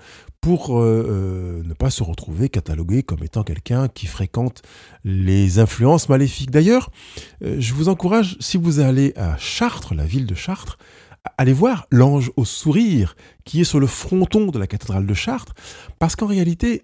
pour 0.47 0.79
euh, 0.79 1.05
euh, 1.09 1.63
ne 1.63 1.73
pas 1.73 1.89
se 1.89 2.03
retrouver 2.03 2.47
catalogué 2.47 3.03
comme 3.03 3.23
étant 3.23 3.43
quelqu'un 3.43 3.87
qui 3.87 4.05
fréquente 4.05 4.61
les 5.03 5.59
influences 5.59 6.09
maléfiques. 6.09 6.51
D'ailleurs, 6.51 6.89
euh, 7.43 7.57
je 7.59 7.73
vous 7.73 7.89
encourage, 7.89 8.37
si 8.39 8.57
vous 8.57 8.79
allez 8.79 9.13
à 9.17 9.35
Chartres, 9.37 9.93
la 9.93 10.05
ville 10.05 10.25
de 10.25 10.35
Chartres, 10.35 10.77
allez 11.37 11.53
voir 11.53 11.87
l'ange 11.91 12.31
au 12.37 12.45
sourire 12.45 13.15
qui 13.43 13.61
est 13.61 13.65
sur 13.65 13.79
le 13.79 13.87
fronton 13.87 14.45
de 14.45 14.59
la 14.59 14.67
cathédrale 14.67 15.05
de 15.05 15.13
Chartres, 15.13 15.53
parce 15.99 16.15
qu'en 16.15 16.27
réalité, 16.27 16.81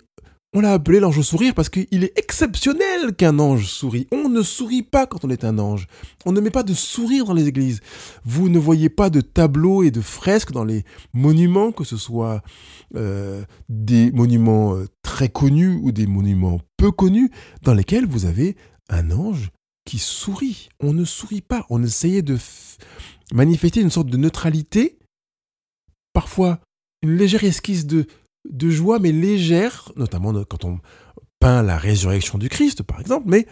on 0.53 0.62
l'a 0.62 0.74
appelé 0.74 1.00
l'ange 1.00 1.17
au 1.17 1.24
sourire 1.24 1.55
parce 1.55 1.69
qu'il 1.69 2.03
est 2.03 2.17
exceptionnel 2.17 3.15
qu'un 3.15 3.39
ange 3.39 3.65
sourit. 3.65 4.07
On 4.12 4.29
ne 4.29 4.43
sourit 4.43 4.83
pas 4.83 5.07
quand 5.07 5.25
on 5.25 5.29
est 5.29 5.43
un 5.43 5.57
ange. 5.57 5.88
On 6.25 6.31
ne 6.31 6.39
met 6.39 6.51
pas 6.51 6.63
de 6.63 6.74
sourire 6.74 7.25
dans 7.25 7.33
les 7.33 7.48
églises. 7.48 7.81
Vous 8.24 8.50
ne 8.50 8.60
voyez 8.60 8.89
pas 8.89 9.10
de 9.10 9.22
tableaux 9.22 9.83
et 9.83 9.89
de 9.89 10.01
fresques 10.01 10.51
dans 10.51 10.63
les 10.63 10.83
monuments, 11.13 11.72
que 11.72 11.83
ce 11.83 11.98
soit 11.98 12.43
euh, 12.95 13.43
des 13.67 14.12
monuments 14.12 14.75
euh, 14.75 14.88
très 15.01 15.29
connus 15.29 15.79
ou 15.81 15.91
des 15.91 16.05
monuments 16.05 16.60
peu 16.77 16.91
connus, 16.91 17.31
dans 17.63 17.74
lesquels 17.74 18.05
vous 18.05 18.25
avez 18.25 18.55
un 18.89 19.10
ange 19.12 19.50
qui 19.86 19.98
sourit. 19.98 20.69
On 20.79 20.93
ne 20.93 21.03
sourit 21.03 21.41
pas. 21.41 21.65
On 21.69 21.81
essayait 21.81 22.22
de 22.22 22.38
manifester 23.33 23.81
une 23.81 23.89
sorte 23.89 24.07
de 24.07 24.17
neutralité, 24.17 25.00
parfois 26.13 26.60
une 27.01 27.17
légère 27.17 27.43
esquisse 27.43 27.86
de, 27.86 28.05
de 28.50 28.70
joie, 28.70 29.00
mais 29.00 29.12
légère, 29.12 29.92
notamment 29.96 30.34
quand 30.46 30.66
on 30.66 30.80
peint 31.40 31.64
la 31.64 31.78
résurrection 31.78 32.38
du 32.38 32.50
Christ, 32.50 32.84
par 32.84 33.00
exemple, 33.00 33.28
mais 33.28 33.48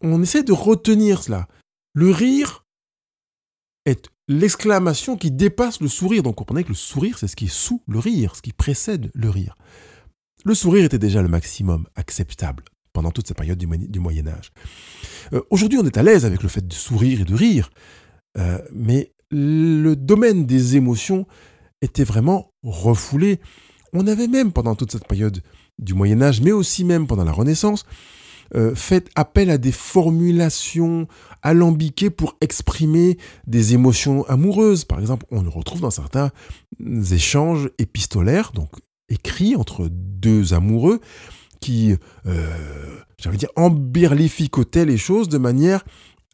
on 0.00 0.22
essaie 0.22 0.42
de 0.42 0.52
retenir 0.52 1.22
cela. 1.22 1.48
Le 1.94 2.10
rire 2.10 2.64
est 3.84 4.08
l'exclamation 4.28 5.16
qui 5.16 5.30
dépasse 5.30 5.80
le 5.80 5.88
sourire. 5.88 6.22
Donc 6.22 6.36
comprenez 6.36 6.62
que 6.62 6.68
le 6.68 6.74
sourire, 6.74 7.18
c'est 7.18 7.28
ce 7.28 7.36
qui 7.36 7.46
est 7.46 7.52
sous 7.52 7.82
le 7.88 7.98
rire, 7.98 8.36
ce 8.36 8.42
qui 8.42 8.52
précède 8.52 9.10
le 9.14 9.30
rire. 9.30 9.56
Le 10.44 10.54
sourire 10.54 10.84
était 10.84 10.98
déjà 10.98 11.22
le 11.22 11.28
maximum 11.28 11.86
acceptable 11.96 12.64
pendant 12.92 13.10
toute 13.10 13.28
cette 13.28 13.36
période 13.36 13.58
du, 13.58 14.00
Moyen 14.00 14.26
Âge. 14.28 14.52
Euh, 15.32 15.42
aujourd'hui, 15.50 15.78
on 15.78 15.86
est 15.86 15.96
à 15.96 16.02
l'aise 16.02 16.24
avec 16.24 16.42
le 16.42 16.48
fait 16.48 16.66
de 16.66 16.72
sourire 16.72 17.20
et 17.20 17.24
de 17.24 17.34
rire, 17.34 17.70
euh, 18.36 18.58
mais 18.72 19.12
le 19.30 19.94
domaine 19.94 20.46
des 20.46 20.76
émotions 20.76 21.26
était 21.80 22.04
vraiment 22.04 22.52
refoulé. 22.62 23.40
On 23.92 24.06
avait 24.06 24.28
même 24.28 24.52
pendant 24.52 24.74
toute 24.74 24.92
cette 24.92 25.06
période 25.06 25.42
du 25.78 25.94
Moyen 25.94 26.20
Âge, 26.22 26.40
mais 26.40 26.52
aussi 26.52 26.84
même 26.84 27.06
pendant 27.06 27.24
la 27.24 27.32
Renaissance, 27.32 27.84
euh, 28.54 28.74
fait 28.74 29.10
appel 29.14 29.50
à 29.50 29.58
des 29.58 29.72
formulations 29.72 31.06
alambiquées 31.42 32.10
pour 32.10 32.36
exprimer 32.40 33.18
des 33.46 33.74
émotions 33.74 34.24
amoureuses. 34.26 34.84
Par 34.84 35.00
exemple, 35.00 35.26
on 35.30 35.42
le 35.42 35.50
retrouve 35.50 35.80
dans 35.80 35.90
certains 35.90 36.30
échanges 37.12 37.68
épistolaires, 37.78 38.52
donc 38.54 38.70
écrits 39.10 39.54
entre 39.54 39.88
deux 39.90 40.54
amoureux, 40.54 41.00
qui, 41.60 41.94
euh, 42.26 42.96
j'allais 43.18 43.36
dire, 43.36 43.50
embirlificotaient 43.56 44.86
les 44.86 44.98
choses 44.98 45.28
de 45.28 45.38
manière 45.38 45.84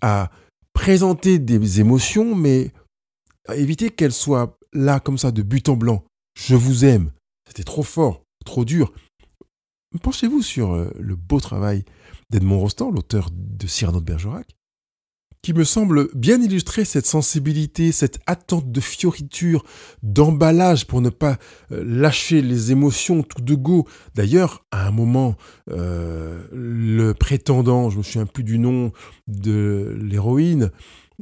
à 0.01 0.31
présenter 0.73 1.39
des 1.39 1.81
émotions, 1.81 2.35
mais 2.35 2.73
à 3.49 3.57
éviter 3.57 3.91
qu'elles 3.91 4.13
soient 4.13 4.57
là 4.73 5.01
comme 5.01 5.19
ça 5.19 5.33
de 5.33 5.43
but 5.43 5.69
en 5.69 5.77
blanc. 5.77 6.05
Je 6.37 6.55
vous 6.55 6.85
aime. 6.85 7.11
C'était 7.47 7.65
trop 7.65 7.83
fort, 7.83 8.25
trop 8.45 8.65
dur. 8.65 8.93
Penchez-vous 10.03 10.43
sur 10.43 10.73
euh, 10.73 10.91
le 10.99 11.15
beau 11.15 11.41
travail 11.41 11.85
d'Edmond 12.31 12.59
Rostand, 12.59 12.91
l'auteur 12.91 13.29
de 13.33 13.67
Cyrano 13.67 14.01
de 14.01 14.05
Bergerac, 14.05 14.57
qui 15.45 15.53
me 15.53 15.65
semble 15.65 16.09
bien 16.15 16.41
illustrer 16.41 16.87
cette 16.87 17.07
sensibilité, 17.07 17.93
cette 17.93 18.19
attente 18.27 18.73
de 18.73 18.81
fioriture, 18.81 19.63
d'emballage 20.03 20.87
pour 20.87 21.03
ne 21.03 21.11
pas 21.11 21.37
euh, 21.71 21.85
lâcher 21.87 22.41
les 22.41 22.73
émotions 22.73 23.23
tout 23.23 23.43
de 23.43 23.55
go. 23.55 23.87
D'ailleurs, 24.15 24.65
à 24.71 24.89
un 24.89 24.91
moment, 24.91 25.37
euh, 25.71 26.47
le 26.51 27.13
prétendant, 27.13 27.91
je 27.91 27.99
me 27.99 28.03
souviens 28.03 28.25
plus 28.25 28.43
du 28.43 28.59
nom 28.59 28.91
de 29.29 29.97
l'héroïne, 30.01 30.71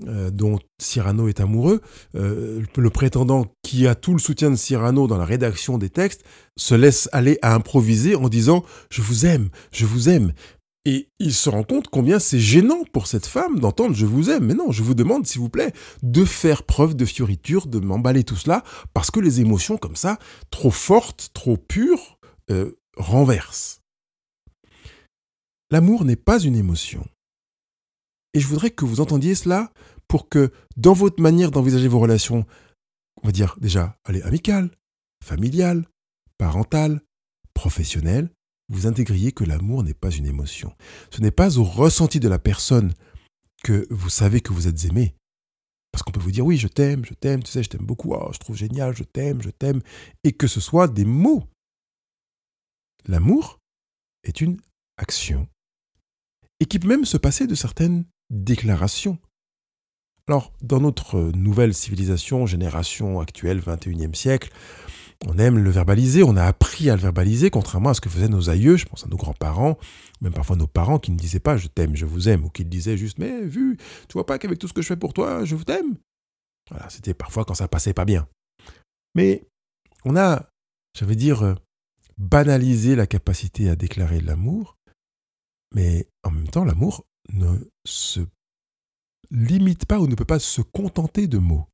euh, 0.07 0.31
dont 0.31 0.59
Cyrano 0.81 1.29
est 1.29 1.41
amoureux, 1.41 1.81
le 2.15 2.89
prétendant 2.91 3.47
qui 3.63 3.87
a 3.87 3.95
tout 3.95 4.13
le 4.13 4.19
soutien 4.19 4.51
de 4.51 4.57
Cyrano 4.57 5.07
dans 5.07 5.19
la 5.19 5.25
rédaction 5.25 5.79
des 5.79 5.91
textes, 5.91 6.25
se 6.59 6.75
laisse 6.75 7.09
aller 7.13 7.39
à 7.43 7.55
improviser 7.55 8.15
en 8.15 8.29
disant⁇ 8.29 8.59
Je 8.91 9.03
vous 9.03 9.27
aime, 9.27 9.49
je 9.73 9.87
vous 9.87 10.09
aime⁇ 10.09 10.29
et 10.85 11.09
il 11.21 11.33
se 11.33 11.49
rend 11.49 11.63
compte 11.63 11.89
combien 11.89 12.19
c'est 12.19 12.41
gênant 12.41 12.83
pour 12.93 13.07
cette 13.07 13.27
femme 13.27 13.61
d'entendre 13.61 13.95
je 13.95 14.07
vous 14.07 14.31
aime. 14.31 14.47
Mais 14.47 14.55
non, 14.55 14.73
je 14.73 14.83
vous 14.83 14.95
demande, 14.95 15.27
s'il 15.27 15.41
vous 15.41 15.49
plaît, 15.49 15.73
de 16.03 16.25
faire 16.25 16.65
preuve 16.65 16.97
de 16.97 17.05
fioriture, 17.05 17.67
de 17.69 17.79
m'emballer 17.79 18.25
tout 18.25 18.37
cela, 18.37 18.65
parce 18.93 19.11
que 19.11 19.21
les 19.21 19.41
émotions 19.41 19.77
comme 19.77 19.97
ça, 19.97 20.19
trop 20.51 20.71
fortes, 20.71 21.31
trop 21.35 21.57
pures, 21.57 22.19
euh, 22.51 22.73
renversent. 22.97 23.81
L'amour 25.71 26.05
n'est 26.05 26.17
pas 26.17 26.41
une 26.41 26.57
émotion. 26.57 27.07
Et 28.35 28.41
je 28.41 28.47
voudrais 28.47 28.71
que 28.71 28.85
vous 28.85 29.01
entendiez 29.01 29.35
cela 29.35 29.73
pour 30.09 30.29
que, 30.29 30.53
dans 30.77 30.93
votre 30.93 31.21
manière 31.21 31.51
d'envisager 31.51 31.89
vos 31.89 32.01
relations, 32.01 32.47
on 33.23 33.27
va 33.27 33.33
dire 33.33 33.57
déjà, 33.61 33.97
allez, 34.05 34.23
amicales, 34.23 34.71
familiales, 35.23 35.87
parentales, 36.39 37.01
professionnelles, 37.55 38.31
vous 38.68 38.87
intégriez 38.87 39.33
que 39.33 39.45
l'amour 39.45 39.83
n'est 39.85 39.95
pas 39.95 40.11
une 40.11 40.27
émotion. 40.27 40.75
Ce 41.11 41.21
n'est 41.21 41.31
pas 41.31 41.59
au 41.59 41.64
ressenti 41.64 42.21
de 42.21 42.29
la 42.29 42.38
personne 42.38 42.92
que 43.62 43.87
vous 43.90 44.11
savez 44.11 44.40
que 44.40 44.53
vous 44.53 44.66
êtes 44.66 44.85
aimé. 44.87 45.14
Parce 45.92 46.03
qu'on 46.03 46.12
peut 46.12 46.21
vous 46.21 46.33
dire 46.33 46.47
oui, 46.47 46.57
je 46.57 46.68
t'aime, 46.68 47.05
je 47.05 47.12
t'aime, 47.12 47.42
tu 47.42 47.51
sais, 47.51 47.62
je 47.62 47.68
t'aime 47.68 47.85
beaucoup, 47.85 48.14
oh, 48.14 48.31
je 48.33 48.38
trouve 48.38 48.57
génial, 48.57 48.97
je 48.97 49.05
t'aime, 49.05 49.42
je 49.42 49.51
t'aime, 49.51 49.83
et 50.25 50.33
que 50.33 50.47
ce 50.47 50.61
soit 50.61 50.88
des 50.88 51.05
mots. 51.05 51.45
L'amour 53.07 53.59
est 54.25 54.40
une 54.40 54.59
action 54.97 55.47
et 56.61 56.64
qui 56.64 56.79
peut 56.79 56.88
même 56.88 57.05
se 57.05 57.16
passer 57.16 57.47
de 57.47 57.55
certaines 57.55 58.05
déclarations. 58.33 59.18
Alors, 60.27 60.53
dans 60.62 60.81
notre 60.81 61.21
nouvelle 61.35 61.75
civilisation, 61.75 62.47
génération 62.47 63.21
actuelle, 63.21 63.61
21e 63.61 64.14
siècle, 64.14 64.51
on 65.27 65.38
aime 65.38 65.59
le 65.59 65.71
verbaliser, 65.71 66.23
on 66.23 66.37
a 66.37 66.45
appris 66.45 66.90
à 66.90 66.97
le 66.97 67.03
verbaliser, 67.03 67.51
contrairement 67.51 67.90
à 67.90 67.95
ce 67.95 68.01
que 68.01 68.09
faisaient 68.09 68.29
nos 68.29 68.51
aïeux, 68.51 68.77
je 68.77 68.87
pense 68.87 69.05
à 69.05 69.09
nos 69.09 69.16
grands-parents, 69.16 69.79
même 70.21 70.33
parfois 70.33 70.57
nos 70.57 70.66
parents 70.66 70.99
qui 70.99 71.12
ne 71.12 71.16
disaient 71.16 71.40
pas 71.40 71.57
je 71.57 71.68
t'aime, 71.68 71.95
je 71.95 72.07
vous 72.07 72.29
aime, 72.29 72.45
ou 72.45 72.49
qui 72.49 72.64
disaient 72.64 72.97
juste 72.97 73.18
mais 73.18 73.42
vu, 73.42 73.77
tu 74.09 74.14
vois 74.14 74.27
pas 74.27 74.38
qu'avec 74.38 74.59
tout 74.59 74.66
ce 74.66 74.73
que 74.73 74.83
je 74.83 74.88
fais 74.88 74.97
pour 74.97 75.12
toi, 75.12 75.45
je 75.45 75.55
vous 75.55 75.64
t'aime? 75.64 75.97
Voilà, 76.71 76.88
c'était 76.90 77.14
parfois 77.14 77.45
quand 77.45 77.55
ça 77.55 77.68
passait 77.68 77.92
pas 77.92 78.05
bien. 78.05 78.27
Mais 79.14 79.45
on 80.05 80.16
a, 80.16 80.49
j'allais 80.99 81.16
dire, 81.16 81.42
euh, 81.42 81.55
banalisé 82.18 82.97
la 82.97 83.07
capacité 83.07 83.68
à 83.68 83.77
déclarer 83.77 84.21
l'amour, 84.21 84.77
mais 85.75 86.07
en 86.25 86.31
même 86.31 86.49
temps, 86.49 86.64
l'amour 86.64 87.05
ne 87.31 87.59
se 87.85 88.21
limite 89.31 89.87
pas 89.87 89.99
ou 89.99 90.07
ne 90.07 90.15
peut 90.15 90.25
pas 90.25 90.39
se 90.39 90.61
contenter 90.61 91.27
de 91.27 91.39
mots. 91.39 91.67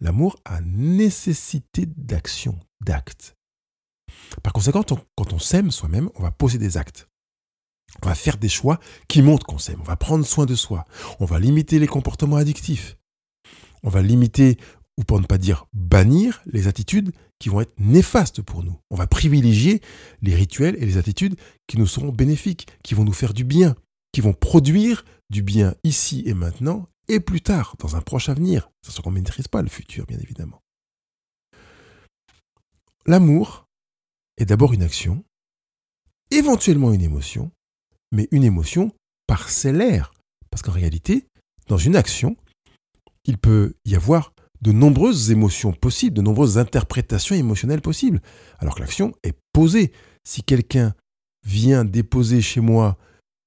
L'amour 0.00 0.36
a 0.44 0.60
nécessité 0.60 1.86
d'action, 1.86 2.58
d'actes. 2.84 3.34
Par 4.42 4.52
conséquent, 4.52 4.82
quand 4.82 5.32
on 5.32 5.38
s'aime 5.38 5.70
soi-même, 5.70 6.10
on 6.16 6.22
va 6.22 6.30
poser 6.30 6.58
des 6.58 6.76
actes. 6.76 7.08
On 8.02 8.08
va 8.08 8.14
faire 8.14 8.36
des 8.36 8.48
choix 8.48 8.78
qui 9.08 9.22
montrent 9.22 9.46
qu'on 9.46 9.58
s'aime. 9.58 9.80
On 9.80 9.84
va 9.84 9.96
prendre 9.96 10.26
soin 10.26 10.44
de 10.44 10.54
soi. 10.54 10.84
On 11.18 11.24
va 11.24 11.38
limiter 11.38 11.78
les 11.78 11.86
comportements 11.86 12.36
addictifs. 12.36 12.96
On 13.82 13.88
va 13.88 14.02
limiter, 14.02 14.58
ou 14.98 15.04
pour 15.04 15.20
ne 15.20 15.26
pas 15.26 15.38
dire 15.38 15.66
bannir, 15.72 16.42
les 16.46 16.68
attitudes 16.68 17.12
qui 17.38 17.48
vont 17.48 17.60
être 17.60 17.78
néfastes 17.78 18.42
pour 18.42 18.64
nous. 18.64 18.78
On 18.90 18.96
va 18.96 19.06
privilégier 19.06 19.80
les 20.20 20.34
rituels 20.34 20.76
et 20.78 20.86
les 20.86 20.96
attitudes 20.98 21.36
qui 21.66 21.78
nous 21.78 21.86
seront 21.86 22.10
bénéfiques, 22.10 22.66
qui 22.82 22.94
vont 22.94 23.04
nous 23.04 23.12
faire 23.12 23.34
du 23.34 23.44
bien, 23.44 23.76
qui 24.16 24.22
vont 24.22 24.32
produire 24.32 25.04
du 25.28 25.42
bien 25.42 25.74
ici 25.84 26.22
et 26.24 26.32
maintenant 26.32 26.88
et 27.06 27.20
plus 27.20 27.42
tard, 27.42 27.76
dans 27.78 27.96
un 27.96 28.00
proche 28.00 28.30
avenir, 28.30 28.70
ce 28.80 28.98
qu'on 29.02 29.10
ne 29.10 29.16
maîtrise 29.16 29.46
pas 29.46 29.60
le 29.60 29.68
futur, 29.68 30.06
bien 30.06 30.16
évidemment. 30.18 30.62
L'amour 33.04 33.66
est 34.38 34.46
d'abord 34.46 34.72
une 34.72 34.82
action, 34.82 35.22
éventuellement 36.30 36.94
une 36.94 37.02
émotion, 37.02 37.50
mais 38.10 38.26
une 38.30 38.42
émotion 38.42 38.90
parcellaire. 39.26 40.14
Parce 40.50 40.62
qu'en 40.62 40.72
réalité, 40.72 41.26
dans 41.68 41.76
une 41.76 41.94
action, 41.94 42.38
il 43.26 43.36
peut 43.36 43.74
y 43.84 43.96
avoir 43.96 44.32
de 44.62 44.72
nombreuses 44.72 45.30
émotions 45.30 45.74
possibles, 45.74 46.16
de 46.16 46.22
nombreuses 46.22 46.56
interprétations 46.56 47.34
émotionnelles 47.34 47.82
possibles, 47.82 48.22
alors 48.60 48.76
que 48.76 48.80
l'action 48.80 49.12
est 49.22 49.36
posée. 49.52 49.92
Si 50.24 50.42
quelqu'un 50.42 50.94
vient 51.44 51.84
déposer 51.84 52.40
chez 52.40 52.60
moi 52.62 52.96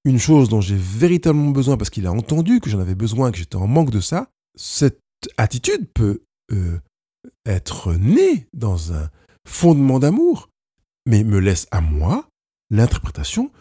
une 0.06 0.20
chose 0.20 0.50
dont 0.50 0.62
j'ai 0.62 0.78
véritablement 0.78 1.52
besoin 1.52 1.78
parce 1.78 1.90
qu'il 1.90 2.08
a 2.08 2.12
entendu 2.12 2.60
que 2.60 2.70
j'en 2.70 2.80
avais 2.80 2.96
besoin, 2.96 3.32
que 3.32 3.38
j'étais 3.38 3.56
en 3.56 3.68
manque 3.68 3.92
de 3.92 4.00
ça, 4.00 4.30
cette 4.56 5.02
attitude 5.38 5.88
peut 5.94 6.24
euh, 6.52 6.80
être 7.46 7.94
née 7.94 8.48
dans 8.54 8.94
un 8.94 9.10
fondement 9.48 10.00
d'amour, 10.00 10.50
mais 11.06 11.24
me 11.24 11.40
laisse 11.40 11.68
à 11.72 11.82
moi 11.82 12.30
l'interprétation 12.70 13.52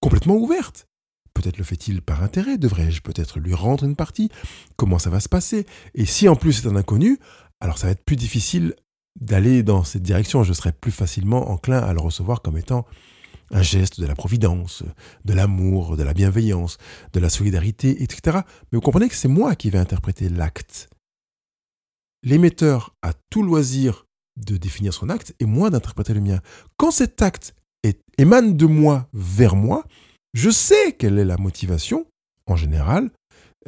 complètement 0.00 0.36
ouverte. 0.36 0.86
Peut-être 1.34 1.58
le 1.58 1.64
fait-il 1.64 2.02
par 2.02 2.22
intérêt, 2.22 2.58
devrais-je 2.58 3.00
peut-être 3.00 3.40
lui 3.40 3.54
rendre 3.54 3.84
une 3.84 3.96
partie? 3.96 4.30
Comment 4.76 4.98
ça 4.98 5.10
va 5.10 5.20
se 5.20 5.28
passer? 5.28 5.66
Et 5.94 6.04
si 6.04 6.28
en 6.28 6.36
plus 6.36 6.52
c'est 6.52 6.68
un 6.68 6.76
inconnu, 6.76 7.18
alors 7.60 7.78
ça 7.78 7.86
va 7.86 7.92
être 7.92 8.04
plus 8.04 8.16
difficile 8.16 8.74
d'aller 9.20 9.62
dans 9.62 9.84
cette 9.84 10.02
direction, 10.02 10.42
je 10.42 10.52
serai 10.52 10.72
plus 10.72 10.90
facilement 10.90 11.50
enclin 11.50 11.78
à 11.78 11.92
le 11.92 12.00
recevoir 12.00 12.42
comme 12.42 12.58
étant 12.58 12.86
un 13.52 13.62
geste 13.62 14.00
de 14.00 14.06
la 14.06 14.14
providence, 14.14 14.82
de 15.24 15.34
l'amour, 15.34 15.96
de 15.96 16.02
la 16.02 16.14
bienveillance, 16.14 16.78
de 17.12 17.20
la 17.20 17.28
solidarité, 17.28 18.02
etc. 18.02 18.38
Mais 18.70 18.76
vous 18.76 18.80
comprenez 18.80 19.08
que 19.08 19.14
c'est 19.14 19.28
moi 19.28 19.54
qui 19.54 19.70
vais 19.70 19.78
interpréter 19.78 20.28
l'acte. 20.28 20.88
L'émetteur 22.22 22.94
a 23.02 23.12
tout 23.30 23.42
loisir 23.42 24.06
de 24.36 24.56
définir 24.56 24.94
son 24.94 25.08
acte 25.10 25.34
et 25.40 25.44
moi 25.44 25.70
d'interpréter 25.70 26.14
le 26.14 26.20
mien. 26.20 26.40
Quand 26.76 26.90
cet 26.90 27.20
acte 27.22 27.54
émane 28.18 28.56
de 28.56 28.66
moi 28.66 29.08
vers 29.12 29.56
moi, 29.56 29.84
je 30.34 30.50
sais 30.50 30.92
quelle 30.92 31.18
est 31.18 31.24
la 31.24 31.36
motivation, 31.36 32.06
en 32.46 32.56
général, 32.56 33.10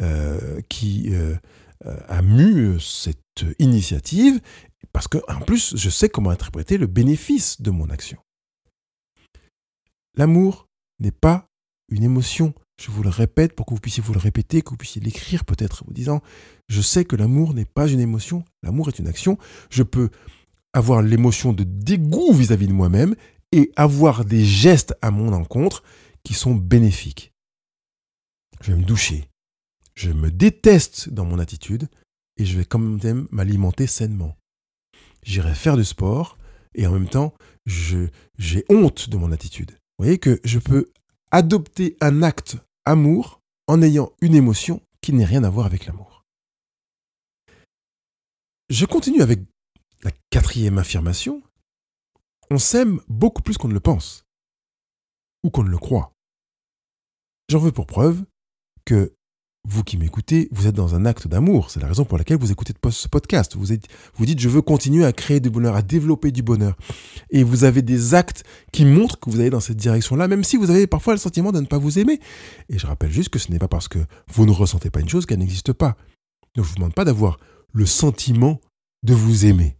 euh, 0.00 0.60
qui 0.68 1.10
euh, 1.12 1.36
a 2.08 2.22
mu 2.22 2.80
cette 2.80 3.44
initiative, 3.58 4.40
parce 4.92 5.08
que 5.08 5.18
en 5.28 5.40
plus, 5.40 5.76
je 5.76 5.90
sais 5.90 6.08
comment 6.08 6.30
interpréter 6.30 6.78
le 6.78 6.86
bénéfice 6.86 7.60
de 7.60 7.70
mon 7.70 7.90
action. 7.90 8.18
L'amour 10.16 10.68
n'est 11.00 11.10
pas 11.10 11.48
une 11.88 12.04
émotion, 12.04 12.54
Je 12.80 12.90
vous 12.90 13.02
le 13.02 13.08
répète 13.08 13.54
pour 13.54 13.66
que 13.66 13.74
vous 13.74 13.80
puissiez 13.80 14.02
vous 14.02 14.14
le 14.14 14.18
répéter, 14.18 14.60
que 14.62 14.70
vous 14.70 14.76
puissiez 14.76 15.00
l'écrire 15.00 15.44
peut-être 15.44 15.82
en 15.82 15.86
vous 15.86 15.92
disant, 15.92 16.22
je 16.68 16.80
sais 16.80 17.04
que 17.04 17.14
l'amour 17.14 17.54
n'est 17.54 17.64
pas 17.64 17.86
une 17.86 18.00
émotion, 18.00 18.44
l'amour 18.64 18.88
est 18.88 18.98
une 18.98 19.06
action. 19.06 19.38
Je 19.70 19.84
peux 19.84 20.10
avoir 20.72 21.00
l'émotion 21.02 21.52
de 21.52 21.62
dégoût 21.62 22.32
vis-à-vis 22.32 22.66
de 22.66 22.72
moi-même 22.72 23.14
et 23.52 23.70
avoir 23.76 24.24
des 24.24 24.44
gestes 24.44 24.94
à 25.02 25.12
mon 25.12 25.32
encontre 25.32 25.84
qui 26.24 26.34
sont 26.34 26.54
bénéfiques. 26.56 27.32
Je 28.60 28.72
vais 28.72 28.78
me 28.78 28.84
doucher. 28.84 29.28
Je 29.94 30.10
me 30.10 30.30
déteste 30.32 31.10
dans 31.10 31.24
mon 31.24 31.38
attitude 31.38 31.88
et 32.36 32.44
je 32.44 32.58
vais 32.58 32.64
quand 32.64 32.80
même 32.80 33.28
m'alimenter 33.30 33.86
sainement. 33.86 34.36
J'irai 35.22 35.54
faire 35.54 35.76
du 35.76 35.84
sport 35.84 36.38
et 36.74 36.88
en 36.88 36.92
même 36.92 37.08
temps, 37.08 37.34
j'ai 37.66 38.64
honte 38.68 39.08
de 39.08 39.16
mon 39.16 39.30
attitude. 39.30 39.78
Vous 39.98 40.04
voyez 40.04 40.18
que 40.18 40.40
je 40.44 40.58
peux 40.58 40.92
adopter 41.30 41.96
un 42.00 42.22
acte 42.22 42.56
amour 42.84 43.40
en 43.66 43.80
ayant 43.80 44.12
une 44.20 44.34
émotion 44.34 44.82
qui 45.00 45.12
n'est 45.12 45.24
rien 45.24 45.44
à 45.44 45.50
voir 45.50 45.66
avec 45.66 45.86
l'amour. 45.86 46.24
Je 48.70 48.86
continue 48.86 49.22
avec 49.22 49.40
la 50.02 50.10
quatrième 50.30 50.78
affirmation. 50.78 51.42
On 52.50 52.58
s'aime 52.58 53.00
beaucoup 53.08 53.42
plus 53.42 53.56
qu'on 53.56 53.68
ne 53.68 53.74
le 53.74 53.80
pense 53.80 54.24
ou 55.42 55.50
qu'on 55.50 55.62
ne 55.62 55.70
le 55.70 55.78
croit. 55.78 56.12
J'en 57.48 57.58
veux 57.58 57.72
pour 57.72 57.86
preuve 57.86 58.24
que 58.84 59.14
vous 59.66 59.82
qui 59.82 59.96
m'écoutez, 59.96 60.48
vous 60.52 60.66
êtes 60.66 60.74
dans 60.74 60.94
un 60.94 61.06
acte 61.06 61.26
d'amour. 61.26 61.70
C'est 61.70 61.80
la 61.80 61.88
raison 61.88 62.04
pour 62.04 62.18
laquelle 62.18 62.36
vous 62.36 62.52
écoutez 62.52 62.74
ce 62.90 63.08
podcast. 63.08 63.56
Vous, 63.56 63.66
vous 64.14 64.26
dites, 64.26 64.38
je 64.38 64.48
veux 64.48 64.60
continuer 64.60 65.04
à 65.04 65.12
créer 65.12 65.40
du 65.40 65.48
bonheur, 65.48 65.74
à 65.74 65.82
développer 65.82 66.32
du 66.32 66.42
bonheur. 66.42 66.76
Et 67.30 67.42
vous 67.42 67.64
avez 67.64 67.80
des 67.80 68.14
actes 68.14 68.44
qui 68.72 68.84
montrent 68.84 69.18
que 69.18 69.30
vous 69.30 69.40
allez 69.40 69.50
dans 69.50 69.60
cette 69.60 69.78
direction-là, 69.78 70.28
même 70.28 70.44
si 70.44 70.58
vous 70.58 70.70
avez 70.70 70.86
parfois 70.86 71.14
le 71.14 71.18
sentiment 71.18 71.50
de 71.50 71.60
ne 71.60 71.66
pas 71.66 71.78
vous 71.78 71.98
aimer. 71.98 72.20
Et 72.68 72.78
je 72.78 72.86
rappelle 72.86 73.10
juste 73.10 73.30
que 73.30 73.38
ce 73.38 73.50
n'est 73.50 73.58
pas 73.58 73.68
parce 73.68 73.88
que 73.88 74.00
vous 74.32 74.44
ne 74.44 74.52
ressentez 74.52 74.90
pas 74.90 75.00
une 75.00 75.08
chose 75.08 75.24
qu'elle 75.24 75.38
n'existe 75.38 75.72
pas. 75.72 75.96
Ne 76.56 76.62
vous 76.62 76.74
demande 76.74 76.94
pas 76.94 77.04
d'avoir 77.04 77.38
le 77.72 77.86
sentiment 77.86 78.60
de 79.02 79.14
vous 79.14 79.46
aimer, 79.46 79.76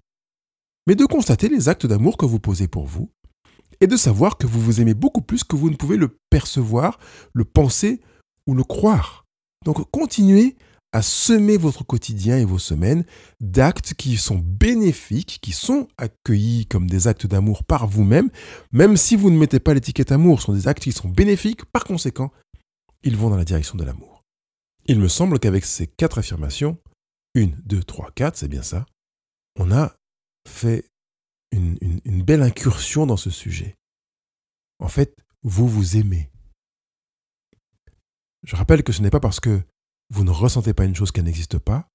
mais 0.87 0.95
de 0.95 1.05
constater 1.05 1.49
les 1.49 1.69
actes 1.69 1.87
d'amour 1.87 2.17
que 2.17 2.27
vous 2.27 2.41
posez 2.41 2.69
pour 2.69 2.87
vous 2.87 3.11
et 3.81 3.87
de 3.87 3.97
savoir 3.97 4.39
que 4.39 4.47
vous 4.47 4.61
vous 4.61 4.81
aimez 4.81 4.95
beaucoup 4.95 5.21
plus 5.21 5.45
que 5.45 5.57
vous 5.57 5.71
ne 5.71 5.77
pouvez 5.77 5.97
le 5.97 6.19
percevoir, 6.31 6.99
le 7.33 7.45
penser 7.45 8.01
ou 8.47 8.55
le 8.55 8.65
croire. 8.65 9.24
Donc 9.65 9.91
continuez 9.91 10.57
à 10.93 11.03
semer 11.03 11.57
votre 11.57 11.85
quotidien 11.85 12.39
et 12.39 12.45
vos 12.45 12.61
semaines 12.61 13.05
d'actes 13.41 13.95
qui 13.95 14.17
sont 14.17 14.39
bénéfiques, 14.39 15.41
qui 15.43 15.51
sont 15.51 15.89
accueillis 15.99 16.67
comme 16.67 16.89
des 16.89 17.09
actes 17.09 17.27
d'amour 17.27 17.65
par 17.65 17.89
vous-même, 17.89 18.31
même 18.71 18.97
si 18.97 19.17
vous 19.17 19.31
ne 19.31 19.37
mettez 19.37 19.59
pas 19.59 19.75
l'étiquette 19.75 20.13
amour, 20.13 20.39
ce 20.41 20.47
sont 20.47 20.53
des 20.53 20.69
actes 20.69 20.85
qui 20.85 20.93
sont 20.93 21.09
bénéfiques, 21.09 21.65
par 21.65 21.83
conséquent, 21.83 22.31
ils 23.03 23.17
vont 23.17 23.29
dans 23.29 23.37
la 23.37 23.45
direction 23.45 23.77
de 23.77 23.83
l'amour. 23.83 24.23
Il 24.87 25.01
me 25.01 25.09
semble 25.09 25.41
qu'avec 25.41 25.65
ces 25.65 25.89
quatre 25.89 26.19
affirmations, 26.19 26.79
une, 27.35 27.61
deux, 27.65 27.83
trois, 27.83 28.13
quatre, 28.15 28.37
c'est 28.37 28.47
bien 28.47 28.63
ça, 28.63 28.87
on 29.59 29.73
a 29.73 29.97
fait 30.49 30.85
une, 31.51 31.77
une 32.05 32.23
belle 32.23 32.43
incursion 32.43 33.05
dans 33.05 33.17
ce 33.17 33.31
sujet. 33.31 33.75
En 34.79 34.89
fait, 34.89 35.17
vous 35.43 35.67
vous 35.67 35.97
aimez. 35.97 36.31
Je 38.45 38.57
rappelle 38.57 38.83
que 38.83 38.93
ce 38.93 39.03
n'est 39.03 39.11
pas 39.11 39.21
parce 39.21 39.41
que 39.41 39.63
vous 40.11 40.25
ne 40.25 40.31
ressentez 40.31 40.75
pas 40.75 40.85
une 40.85 40.95
chose 40.95 41.11
qu'elle 41.11 41.25
n'existe 41.25 41.59
pas, 41.59 41.89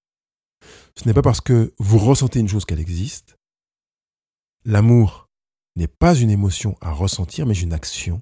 ce 0.95 1.07
n'est 1.07 1.13
pas 1.13 1.21
parce 1.21 1.41
que 1.41 1.73
vous 1.77 1.97
ressentez 1.97 2.39
une 2.39 2.47
chose 2.47 2.65
qu'elle 2.65 2.79
existe. 2.79 3.37
L'amour 4.65 5.29
n'est 5.75 5.87
pas 5.87 6.15
une 6.15 6.29
émotion 6.29 6.75
à 6.81 6.91
ressentir, 6.91 7.45
mais 7.45 7.53
une 7.53 7.73
action. 7.73 8.21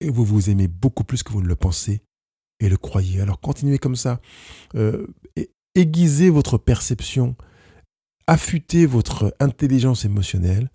Et 0.00 0.10
vous 0.10 0.24
vous 0.24 0.50
aimez 0.50 0.68
beaucoup 0.68 1.04
plus 1.04 1.22
que 1.22 1.32
vous 1.32 1.42
ne 1.42 1.48
le 1.48 1.56
pensez 1.56 2.02
et 2.58 2.68
le 2.68 2.76
croyez. 2.76 3.20
Alors 3.20 3.40
continuez 3.40 3.78
comme 3.78 3.96
ça. 3.96 4.20
Euh, 4.74 5.06
aiguisez 5.74 6.30
votre 6.30 6.58
perception, 6.58 7.36
affûtez 8.26 8.86
votre 8.86 9.34
intelligence 9.40 10.04
émotionnelle 10.04 10.70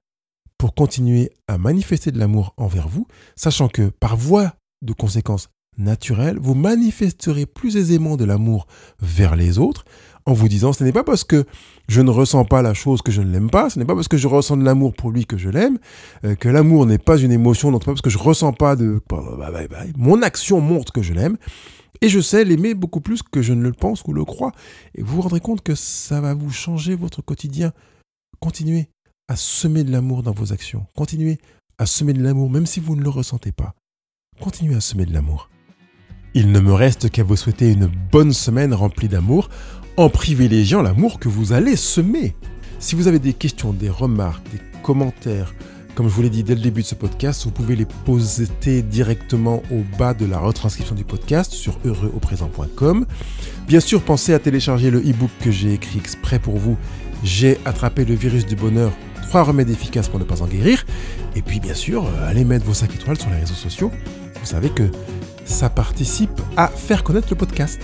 pour 0.57 0.73
continuer 0.73 1.31
à 1.47 1.57
manifester 1.57 2.11
de 2.11 2.19
l'amour 2.19 2.53
envers 2.57 2.87
vous, 2.87 3.07
sachant 3.35 3.67
que 3.67 3.89
par 3.89 4.15
voie 4.15 4.55
de 4.81 4.93
conséquence 4.93 5.49
naturel, 5.77 6.37
vous 6.39 6.55
manifesterez 6.55 7.45
plus 7.45 7.77
aisément 7.77 8.17
de 8.17 8.25
l'amour 8.25 8.67
vers 9.01 9.35
les 9.35 9.59
autres 9.59 9.85
en 10.25 10.33
vous 10.33 10.47
disant 10.47 10.73
ce 10.73 10.83
n'est 10.83 10.91
pas 10.91 11.03
parce 11.03 11.23
que 11.23 11.45
je 11.87 12.01
ne 12.01 12.09
ressens 12.09 12.45
pas 12.45 12.61
la 12.61 12.73
chose 12.73 13.01
que 13.01 13.11
je 13.11 13.21
ne 13.21 13.31
l'aime 13.31 13.49
pas, 13.49 13.69
ce 13.69 13.77
n'est 13.77 13.85
pas 13.85 13.93
parce 13.93 14.07
que 14.07 14.17
je 14.17 14.27
ressens 14.27 14.57
de 14.57 14.63
l'amour 14.63 14.93
pour 14.93 15.11
lui 15.11 15.25
que 15.25 15.37
je 15.37 15.49
l'aime, 15.49 15.77
euh, 16.23 16.35
que 16.35 16.49
l'amour 16.49 16.85
n'est 16.85 16.97
pas 16.97 17.17
une 17.17 17.31
émotion, 17.31 17.71
donc 17.71 17.85
pas 17.85 17.91
parce 17.91 18.01
que 18.01 18.09
je 18.09 18.17
ressens 18.17 18.53
pas 18.53 18.75
de... 18.75 19.01
Bah, 19.09 19.21
bah, 19.37 19.51
bah, 19.51 19.77
mon 19.97 20.21
action 20.23 20.61
montre 20.61 20.91
que 20.91 21.03
je 21.03 21.13
l'aime, 21.13 21.37
et 22.01 22.09
je 22.09 22.19
sais 22.19 22.43
l'aimer 22.43 22.73
beaucoup 22.73 23.01
plus 23.01 23.21
que 23.21 23.41
je 23.41 23.53
ne 23.53 23.63
le 23.63 23.71
pense 23.71 24.03
ou 24.05 24.13
le 24.13 24.25
crois. 24.25 24.51
Et 24.95 25.01
vous 25.01 25.17
vous 25.17 25.21
rendrez 25.21 25.39
compte 25.39 25.61
que 25.61 25.75
ça 25.75 26.21
va 26.21 26.33
vous 26.33 26.51
changer 26.51 26.95
votre 26.95 27.21
quotidien. 27.21 27.71
Continuez 28.39 28.89
à 29.27 29.35
semer 29.35 29.83
de 29.83 29.91
l'amour 29.91 30.23
dans 30.23 30.33
vos 30.33 30.53
actions. 30.53 30.85
Continuez 30.95 31.39
à 31.77 31.85
semer 31.85 32.13
de 32.13 32.21
l'amour 32.21 32.49
même 32.49 32.65
si 32.65 32.79
vous 32.79 32.95
ne 32.95 33.03
le 33.03 33.09
ressentez 33.09 33.51
pas. 33.51 33.73
Continuez 34.39 34.75
à 34.75 34.81
semer 34.81 35.05
de 35.05 35.13
l'amour. 35.13 35.49
Il 36.37 36.51
ne 36.51 36.59
me 36.59 36.73
reste 36.73 37.09
qu'à 37.09 37.23
vous 37.23 37.37
souhaiter 37.37 37.71
une 37.71 37.89
bonne 38.11 38.33
semaine 38.33 38.73
remplie 38.73 39.07
d'amour 39.07 39.47
en 39.95 40.09
privilégiant 40.09 40.81
l'amour 40.81 41.17
que 41.17 41.29
vous 41.29 41.53
allez 41.53 41.77
semer. 41.77 42.35
Si 42.77 42.93
vous 42.93 43.07
avez 43.07 43.19
des 43.19 43.31
questions, 43.31 43.71
des 43.71 43.89
remarques, 43.89 44.43
des 44.51 44.59
commentaires, 44.83 45.53
comme 45.95 46.09
je 46.09 46.13
vous 46.13 46.23
l'ai 46.23 46.29
dit 46.29 46.43
dès 46.43 46.55
le 46.55 46.59
début 46.59 46.81
de 46.81 46.87
ce 46.87 46.95
podcast, 46.95 47.45
vous 47.45 47.51
pouvez 47.51 47.77
les 47.77 47.85
poser 47.85 48.47
directement 48.81 49.63
au 49.71 49.85
bas 49.97 50.13
de 50.13 50.25
la 50.25 50.37
retranscription 50.37 50.93
du 50.93 51.05
podcast 51.05 51.53
sur 51.53 51.79
heureuxauprésent.com. 51.85 53.05
Bien 53.65 53.79
sûr, 53.79 54.01
pensez 54.01 54.33
à 54.33 54.39
télécharger 54.39 54.91
le 54.91 54.99
e-book 54.99 55.31
que 55.39 55.51
j'ai 55.51 55.71
écrit 55.71 55.99
exprès 55.99 56.39
pour 56.39 56.57
vous. 56.57 56.75
J'ai 57.23 57.59
attrapé 57.63 58.03
le 58.03 58.13
virus 58.13 58.45
du 58.45 58.57
bonheur, 58.57 58.91
trois 59.29 59.43
remèdes 59.43 59.69
efficaces 59.69 60.09
pour 60.09 60.19
ne 60.19 60.25
pas 60.25 60.41
en 60.41 60.47
guérir. 60.47 60.85
Et 61.33 61.41
puis, 61.41 61.61
bien 61.61 61.75
sûr, 61.75 62.05
allez 62.27 62.43
mettre 62.43 62.65
vos 62.65 62.73
5 62.73 62.93
étoiles 62.93 63.17
sur 63.17 63.29
les 63.29 63.37
réseaux 63.37 63.53
sociaux. 63.53 63.89
Vous 64.41 64.45
savez 64.45 64.69
que 64.69 64.83
ça 65.45 65.69
participe 65.69 66.41
à 66.57 66.67
faire 66.67 67.03
connaître 67.03 67.27
le 67.29 67.35
podcast. 67.35 67.79